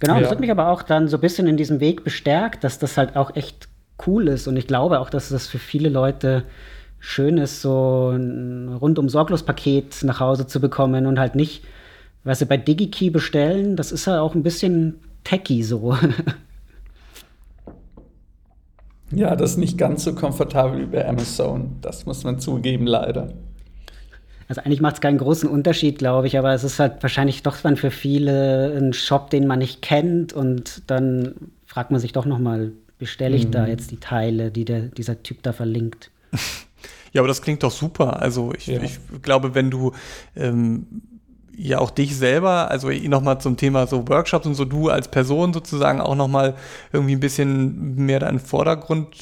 [0.00, 0.20] Genau, ja.
[0.20, 2.96] das hat mich aber auch dann so ein bisschen in diesem Weg bestärkt, dass das
[2.98, 3.68] halt auch echt
[4.06, 4.46] cool ist.
[4.46, 6.44] Und ich glaube auch, dass das für viele Leute
[6.98, 11.64] schön ist, so ein rundum sorglos Paket nach Hause zu bekommen und halt nicht,
[12.24, 15.96] was sie bei DigiKey bestellen, das ist ja halt auch ein bisschen techy so.
[19.14, 21.76] Ja, das ist nicht ganz so komfortabel wie bei Amazon.
[21.82, 23.28] Das muss man zugeben, leider.
[24.48, 27.56] Also eigentlich macht es keinen großen Unterschied, glaube ich, aber es ist halt wahrscheinlich doch
[27.58, 31.34] dann für viele ein Shop, den man nicht kennt und dann
[31.66, 32.72] fragt man sich doch noch mal,
[33.02, 33.50] bestelle ich mhm.
[33.50, 36.10] da jetzt die Teile, die der, dieser Typ da verlinkt?
[37.14, 38.22] Ja, aber das klingt doch super.
[38.22, 38.80] Also ich, ja.
[38.80, 39.92] ich glaube, wenn du
[40.34, 40.86] ähm,
[41.54, 45.52] ja auch dich selber, also nochmal zum Thema so Workshops und so, du als Person
[45.52, 46.54] sozusagen auch nochmal
[46.90, 49.14] irgendwie ein bisschen mehr da in den Vordergrund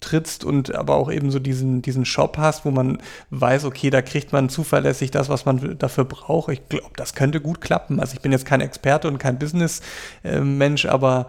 [0.00, 2.98] trittst und aber auch eben so diesen, diesen Shop hast, wo man
[3.28, 6.50] weiß, okay, da kriegt man zuverlässig das, was man dafür braucht.
[6.50, 8.00] Ich glaube, das könnte gut klappen.
[8.00, 11.26] Also ich bin jetzt kein Experte und kein Business-Mensch, aber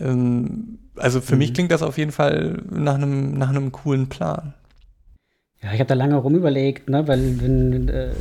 [0.00, 1.38] ähm, also für mhm.
[1.38, 4.54] mich klingt das auf jeden Fall nach einem, nach einem coolen Plan.
[5.62, 8.12] Ja, ich habe da lange rumüberlegt, ne, weil wenn äh,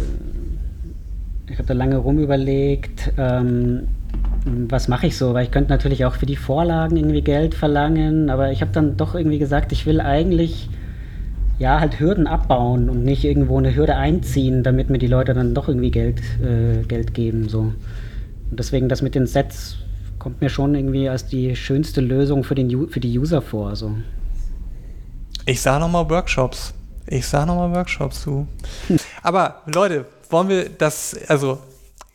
[1.48, 3.88] ich habe da lange rumüberlegt, ähm,
[4.46, 8.30] was mache ich so, weil ich könnte natürlich auch für die Vorlagen irgendwie Geld verlangen,
[8.30, 10.70] aber ich habe dann doch irgendwie gesagt, ich will eigentlich
[11.60, 15.54] ja halt Hürden abbauen und nicht irgendwo eine Hürde einziehen, damit mir die Leute dann
[15.54, 17.50] doch irgendwie Geld, äh, Geld geben.
[17.50, 17.60] So.
[17.60, 19.78] Und deswegen das mit den Sets
[20.22, 23.76] kommt mir schon irgendwie als die schönste Lösung für, den, für die User vor.
[23.76, 23.96] So.
[25.48, 26.76] Ich sah nochmal Workshops.
[27.08, 28.48] Ich sah nochmal Workshops zu.
[29.24, 31.58] Aber Leute, wollen wir das, also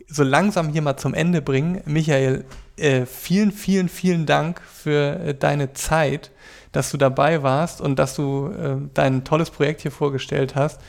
[0.06, 1.80] so langsam hier mal zum Ende bringen.
[1.84, 2.44] Michael,
[2.76, 6.30] äh, vielen, vielen, vielen Dank für äh, deine Zeit,
[6.70, 10.80] dass du dabei warst und dass du äh, dein tolles Projekt hier vorgestellt hast.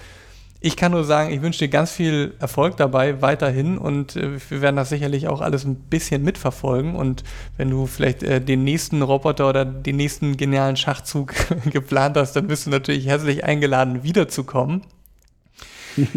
[0.59, 4.61] Ich kann nur sagen, ich wünsche dir ganz viel Erfolg dabei weiterhin und äh, wir
[4.61, 6.95] werden das sicherlich auch alles ein bisschen mitverfolgen.
[6.95, 7.23] Und
[7.57, 11.33] wenn du vielleicht äh, den nächsten Roboter oder den nächsten genialen Schachzug
[11.71, 14.81] geplant hast, dann bist du natürlich herzlich eingeladen, wiederzukommen.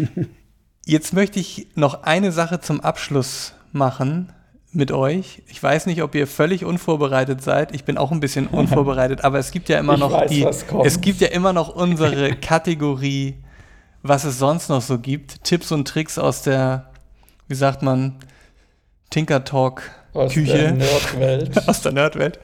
[0.85, 4.33] Jetzt möchte ich noch eine Sache zum Abschluss machen
[4.73, 5.43] mit euch.
[5.47, 7.75] Ich weiß nicht, ob ihr völlig unvorbereitet seid.
[7.75, 10.47] Ich bin auch ein bisschen unvorbereitet, aber es gibt ja immer ich noch weiß, die,
[10.83, 13.35] es gibt ja immer noch unsere Kategorie,
[14.03, 15.43] was es sonst noch so gibt.
[15.43, 16.91] Tipps und Tricks aus der,
[17.47, 18.15] wie sagt man,
[19.09, 19.83] Tinker Talk
[20.13, 20.41] Küche.
[20.41, 21.57] Aus der Nerdwelt.
[21.67, 22.39] aus der Nerdwelt.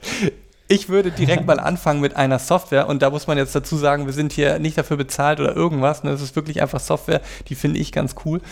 [0.70, 4.04] Ich würde direkt mal anfangen mit einer Software und da muss man jetzt dazu sagen,
[4.04, 6.04] wir sind hier nicht dafür bezahlt oder irgendwas.
[6.04, 6.10] Ne?
[6.10, 8.42] Das ist wirklich einfach Software, die finde ich ganz cool.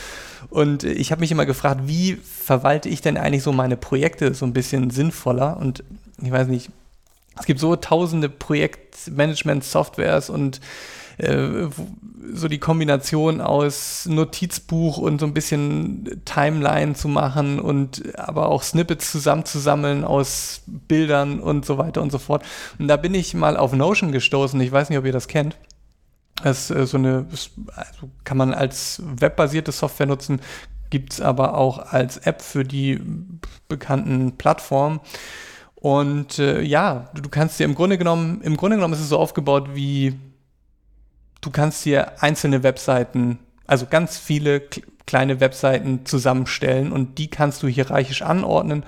[0.49, 4.47] Und ich habe mich immer gefragt, wie verwalte ich denn eigentlich so meine Projekte so
[4.47, 5.59] ein bisschen sinnvoller?
[5.59, 5.85] Und
[6.23, 6.71] ich weiß nicht,
[7.39, 10.63] es gibt so tausende Projektmanagement-Softwares und
[11.19, 11.69] äh,
[12.33, 18.62] so die Kombination aus Notizbuch und so ein bisschen Timeline zu machen und aber auch
[18.62, 22.45] Snippets zusammenzusammeln aus Bildern und so weiter und so fort.
[22.79, 24.61] Und da bin ich mal auf Notion gestoßen.
[24.61, 25.57] Ich weiß nicht, ob ihr das kennt.
[26.43, 27.27] Das ist äh, so eine,
[27.75, 30.41] also kann man als webbasierte Software nutzen,
[30.91, 33.01] gibt es aber auch als App für die
[33.69, 35.01] bekannten Plattformen.
[35.75, 39.19] Und äh, ja, du kannst dir im Grunde genommen, im Grunde genommen ist es so
[39.19, 40.14] aufgebaut wie,
[41.47, 44.62] du kannst dir einzelne Webseiten, also ganz viele
[45.07, 48.84] kleine Webseiten zusammenstellen und die kannst du hierarchisch anordnen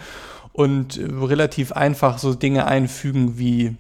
[0.53, 3.77] und relativ einfach so Dinge einfügen wie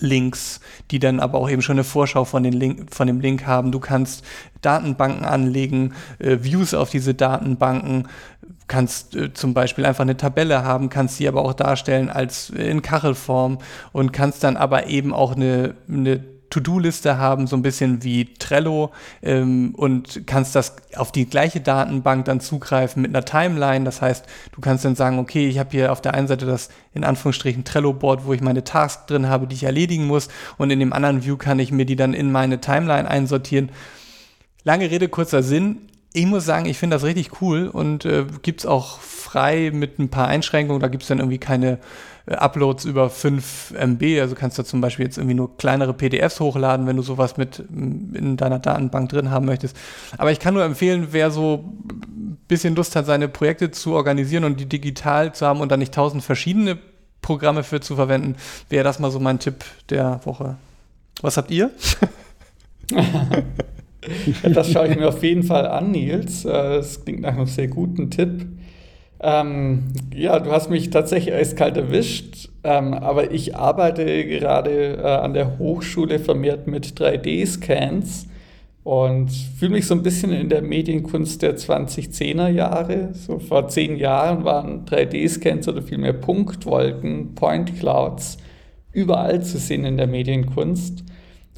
[0.00, 0.60] Links,
[0.90, 3.72] die dann aber auch eben schon eine Vorschau von, den Link, von dem Link haben.
[3.72, 4.22] Du kannst
[4.60, 8.06] Datenbanken anlegen, äh, Views auf diese Datenbanken,
[8.68, 12.82] kannst äh, zum Beispiel einfach eine Tabelle haben, kannst sie aber auch darstellen als in
[12.82, 13.58] Kachelform
[13.92, 18.90] und kannst dann aber eben auch eine, eine To-Do-Liste haben, so ein bisschen wie Trello
[19.22, 23.84] ähm, und kannst das auf die gleiche Datenbank dann zugreifen mit einer Timeline.
[23.84, 26.70] Das heißt, du kannst dann sagen, okay, ich habe hier auf der einen Seite das
[26.94, 30.80] in Anführungsstrichen Trello-Board, wo ich meine Tasks drin habe, die ich erledigen muss und in
[30.80, 33.70] dem anderen View kann ich mir die dann in meine Timeline einsortieren.
[34.64, 35.78] Lange Rede, kurzer Sinn.
[36.14, 39.98] Ich muss sagen, ich finde das richtig cool und äh, gibt es auch frei mit
[39.98, 40.80] ein paar Einschränkungen.
[40.80, 41.78] Da gibt es dann irgendwie keine
[42.30, 44.20] Uploads über 5 MB.
[44.20, 47.64] Also kannst du zum Beispiel jetzt irgendwie nur kleinere PDFs hochladen, wenn du sowas mit
[47.70, 49.76] mm, in deiner Datenbank drin haben möchtest.
[50.16, 54.44] Aber ich kann nur empfehlen, wer so ein bisschen Lust hat, seine Projekte zu organisieren
[54.44, 56.78] und die digital zu haben und dann nicht tausend verschiedene
[57.22, 58.36] Programme für zu verwenden,
[58.68, 60.56] wäre das mal so mein Tipp der Woche.
[61.20, 61.70] Was habt ihr?
[64.42, 66.42] das schaue ich mir auf jeden Fall an, Nils.
[66.44, 68.46] Das äh, klingt nach einem sehr guten Tipp.
[69.20, 75.34] Ähm, ja, du hast mich tatsächlich eiskalt erwischt, ähm, aber ich arbeite gerade äh, an
[75.34, 78.28] der Hochschule vermehrt mit 3D-Scans
[78.84, 83.10] und fühle mich so ein bisschen in der Medienkunst der 2010er Jahre.
[83.12, 88.38] So vor zehn Jahren waren 3D-Scans oder vielmehr Punktwolken, Point Clouds
[88.92, 91.04] überall zu sehen in der Medienkunst.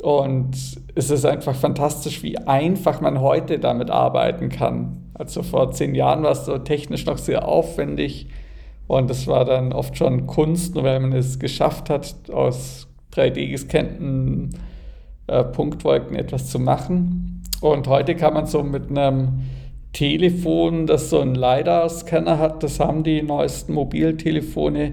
[0.02, 0.56] Und
[0.94, 4.99] es ist einfach fantastisch, wie einfach man heute damit arbeiten kann.
[5.20, 8.28] Also vor zehn Jahren war es so technisch noch sehr aufwendig
[8.86, 14.48] und das war dann oft schon Kunst, nur weil man es geschafft hat, aus 3D-gescannten
[15.26, 17.42] äh, Punktwolken etwas zu machen.
[17.60, 19.42] Und heute kann man so mit einem
[19.92, 24.92] Telefon, das so einen LiDAR-Scanner hat, das haben die neuesten Mobiltelefone,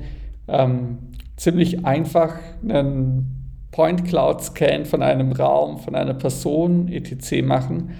[0.49, 0.97] ähm,
[1.37, 2.33] ziemlich einfach
[2.67, 7.43] einen Point Cloud Scan von einem Raum, von einer Person etc.
[7.43, 7.91] machen.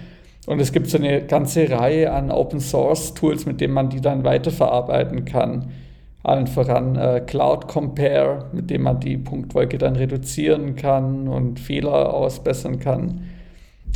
[0.48, 4.00] Und es gibt so eine ganze Reihe an Open Source Tools, mit denen man die
[4.00, 5.72] dann weiterverarbeiten kann.
[6.22, 12.14] Allen voran äh, Cloud Compare, mit dem man die Punktwolke dann reduzieren kann und Fehler
[12.14, 13.24] ausbessern kann.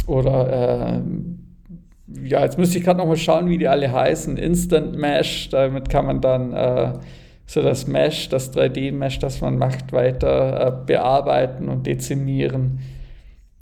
[0.06, 4.36] Oder äh, ja, jetzt müsste ich gerade nochmal schauen, wie die alle heißen.
[4.36, 6.92] Instant Mesh, damit kann man dann äh,
[7.46, 12.80] so das Mesh, das 3D-Mesh, das man macht, weiter äh, bearbeiten und dezimieren.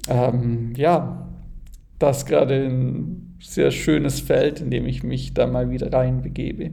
[0.08, 1.29] Ähm, ja,
[2.00, 6.72] das ist gerade ein sehr schönes Feld, in dem ich mich da mal wieder reinbegebe.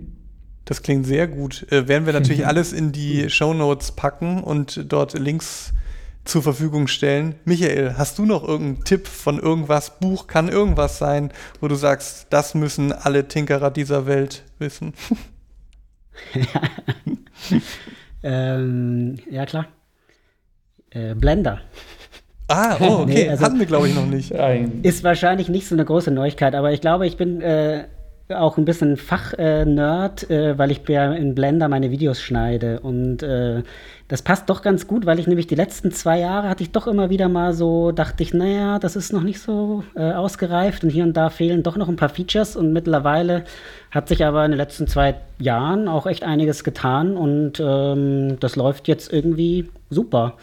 [0.65, 1.65] Das klingt sehr gut.
[1.71, 5.73] Äh, werden wir natürlich alles in die Show Notes packen und dort Links
[6.25, 7.35] zur Verfügung stellen.
[7.45, 9.99] Michael, hast du noch irgendeinen Tipp von irgendwas?
[9.99, 14.93] Buch kann irgendwas sein, wo du sagst, das müssen alle Tinkerer dieser Welt wissen.
[18.23, 19.67] ähm, ja, klar.
[20.89, 21.61] Äh, Blender.
[22.47, 23.05] Ah, oh, okay.
[23.05, 24.31] Nee, also Hatten wir, glaube ich, noch nicht.
[24.83, 27.85] Ist wahrscheinlich nicht so eine große Neuigkeit, aber ich glaube, ich bin äh,
[28.29, 32.79] auch ein bisschen Fach-Nerd, äh, weil ich ja in Blender meine Videos schneide.
[32.81, 33.63] Und äh,
[34.07, 36.87] das passt doch ganz gut, weil ich nämlich die letzten zwei Jahre hatte ich doch
[36.87, 40.89] immer wieder mal so, dachte ich, naja, das ist noch nicht so äh, ausgereift und
[40.89, 42.55] hier und da fehlen doch noch ein paar Features.
[42.55, 43.45] Und mittlerweile
[43.91, 48.55] hat sich aber in den letzten zwei Jahren auch echt einiges getan und ähm, das
[48.55, 50.35] läuft jetzt irgendwie super.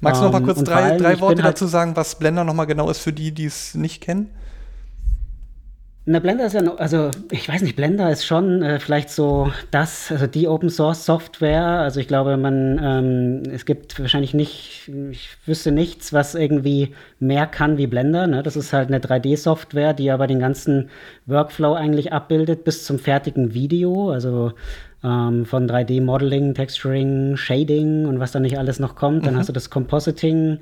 [0.00, 2.54] Magst du noch mal ähm, kurz drei, drei Worte halt dazu sagen, was Blender noch
[2.54, 4.30] mal genau ist für die, die es nicht kennen?
[6.06, 9.52] Na, Blender ist ja, noch, also ich weiß nicht, Blender ist schon äh, vielleicht so
[9.70, 11.62] das, also die Open Source Software.
[11.62, 17.46] Also ich glaube, man, ähm, es gibt wahrscheinlich nicht, ich wüsste nichts, was irgendwie mehr
[17.46, 18.26] kann wie Blender.
[18.26, 18.42] Ne?
[18.42, 20.88] Das ist halt eine 3D-Software, die aber den ganzen
[21.26, 24.10] Workflow eigentlich abbildet bis zum fertigen Video.
[24.10, 24.52] Also
[25.02, 29.26] ähm, von 3D-Modeling, Texturing, Shading und was da nicht alles noch kommt.
[29.26, 29.38] Dann mhm.
[29.38, 30.58] hast du das Compositing.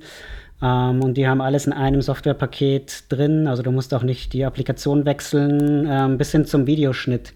[0.63, 3.47] Ähm, und die haben alles in einem Softwarepaket drin.
[3.47, 7.33] Also du musst auch nicht die Applikation wechseln, ähm, bis hin zum Videoschnitt.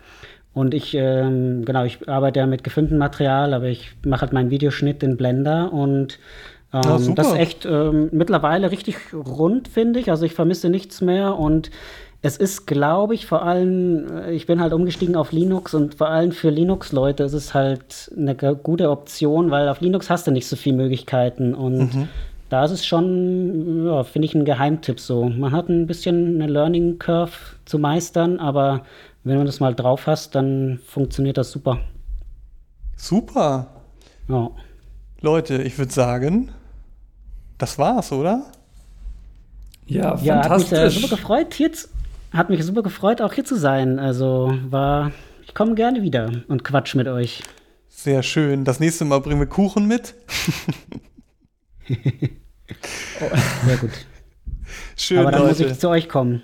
[0.54, 4.50] Und ich, ähm, genau, ich arbeite ja mit gefilmtem Material, aber ich mache halt meinen
[4.50, 6.18] Videoschnitt in Blender und
[6.74, 10.10] ähm, ja, das ist echt ähm, mittlerweile richtig rund, finde ich.
[10.10, 11.70] Also ich vermisse nichts mehr und
[12.22, 16.08] es ist, glaube ich, vor allem, äh, ich bin halt umgestiegen auf Linux und vor
[16.08, 20.46] allem für Linux-Leute ist es halt eine gute Option, weil auf Linux hast du nicht
[20.46, 22.08] so viele Möglichkeiten und mhm
[22.52, 25.24] da ist es schon, ja, finde ich, ein Geheimtipp so.
[25.24, 27.32] Man hat ein bisschen eine Learning Curve
[27.64, 28.84] zu meistern, aber
[29.24, 31.78] wenn du das mal drauf hast, dann funktioniert das super.
[32.94, 33.68] Super.
[34.28, 34.50] Ja.
[35.22, 36.50] Leute, ich würde sagen,
[37.56, 38.44] das war's, oder?
[39.86, 40.78] Ja, ja fantastisch.
[40.78, 41.88] Hat mich äh, super gefreut, zu,
[42.32, 43.98] hat mich super gefreut, auch hier zu sein.
[43.98, 45.12] Also war,
[45.46, 47.42] ich komme gerne wieder und quatsch mit euch.
[47.88, 48.64] Sehr schön.
[48.64, 50.14] Das nächste Mal bringen wir Kuchen mit.
[51.88, 51.94] Oh,
[53.66, 53.90] sehr gut.
[54.96, 55.62] Schön, Aber dann Leute.
[55.62, 56.42] muss ich zu euch kommen.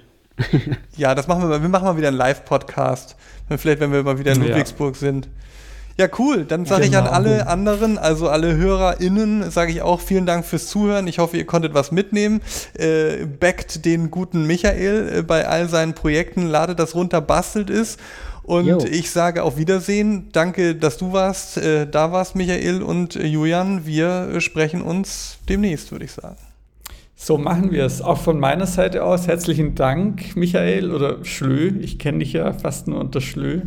[0.97, 1.63] ja, das machen wir mal.
[1.63, 3.17] Wir machen mal wieder einen Live-Podcast.
[3.57, 5.01] Vielleicht, wenn wir mal wieder in Ludwigsburg ja.
[5.01, 5.29] sind.
[5.99, 6.45] Ja, cool.
[6.45, 6.91] Dann sage genau.
[6.91, 7.17] ich an genau.
[7.17, 11.09] alle anderen, also alle HörerInnen, sage ich auch vielen Dank fürs Zuhören.
[11.09, 12.41] Ich hoffe, ihr konntet was mitnehmen.
[12.75, 17.97] Äh, backt den guten Michael äh, bei all seinen Projekten, ladet das runter, bastelt es.
[18.45, 18.79] Und jo.
[18.79, 20.29] ich sage auf Wiedersehen.
[20.31, 23.85] Danke, dass du warst, äh, da warst, Michael und äh, Julian.
[23.85, 26.37] Wir äh, sprechen uns demnächst, würde ich sagen.
[27.17, 28.01] So machen wir es.
[28.01, 31.73] Auch von meiner Seite aus herzlichen Dank, Michael oder Schlö.
[31.81, 33.63] Ich kenne dich ja fast nur unter Schlö.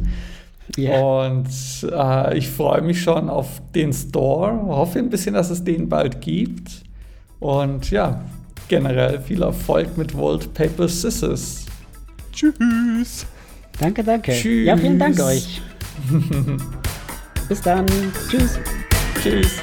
[0.78, 1.02] Yeah.
[1.02, 1.50] Und
[1.92, 4.62] äh, ich freue mich schon auf den Store.
[4.68, 6.84] Hoffe ein bisschen, dass es den bald gibt.
[7.40, 8.24] Und ja,
[8.68, 10.16] generell viel Erfolg mit
[10.54, 11.66] Paper Scissors.
[12.32, 13.26] Tschüss.
[13.80, 14.32] Danke, danke.
[14.32, 14.68] Tschüss.
[14.68, 15.62] Ja, vielen Dank euch.
[17.50, 17.86] Bis dann.
[18.30, 18.60] Tschüss.
[19.22, 19.62] Tschüss.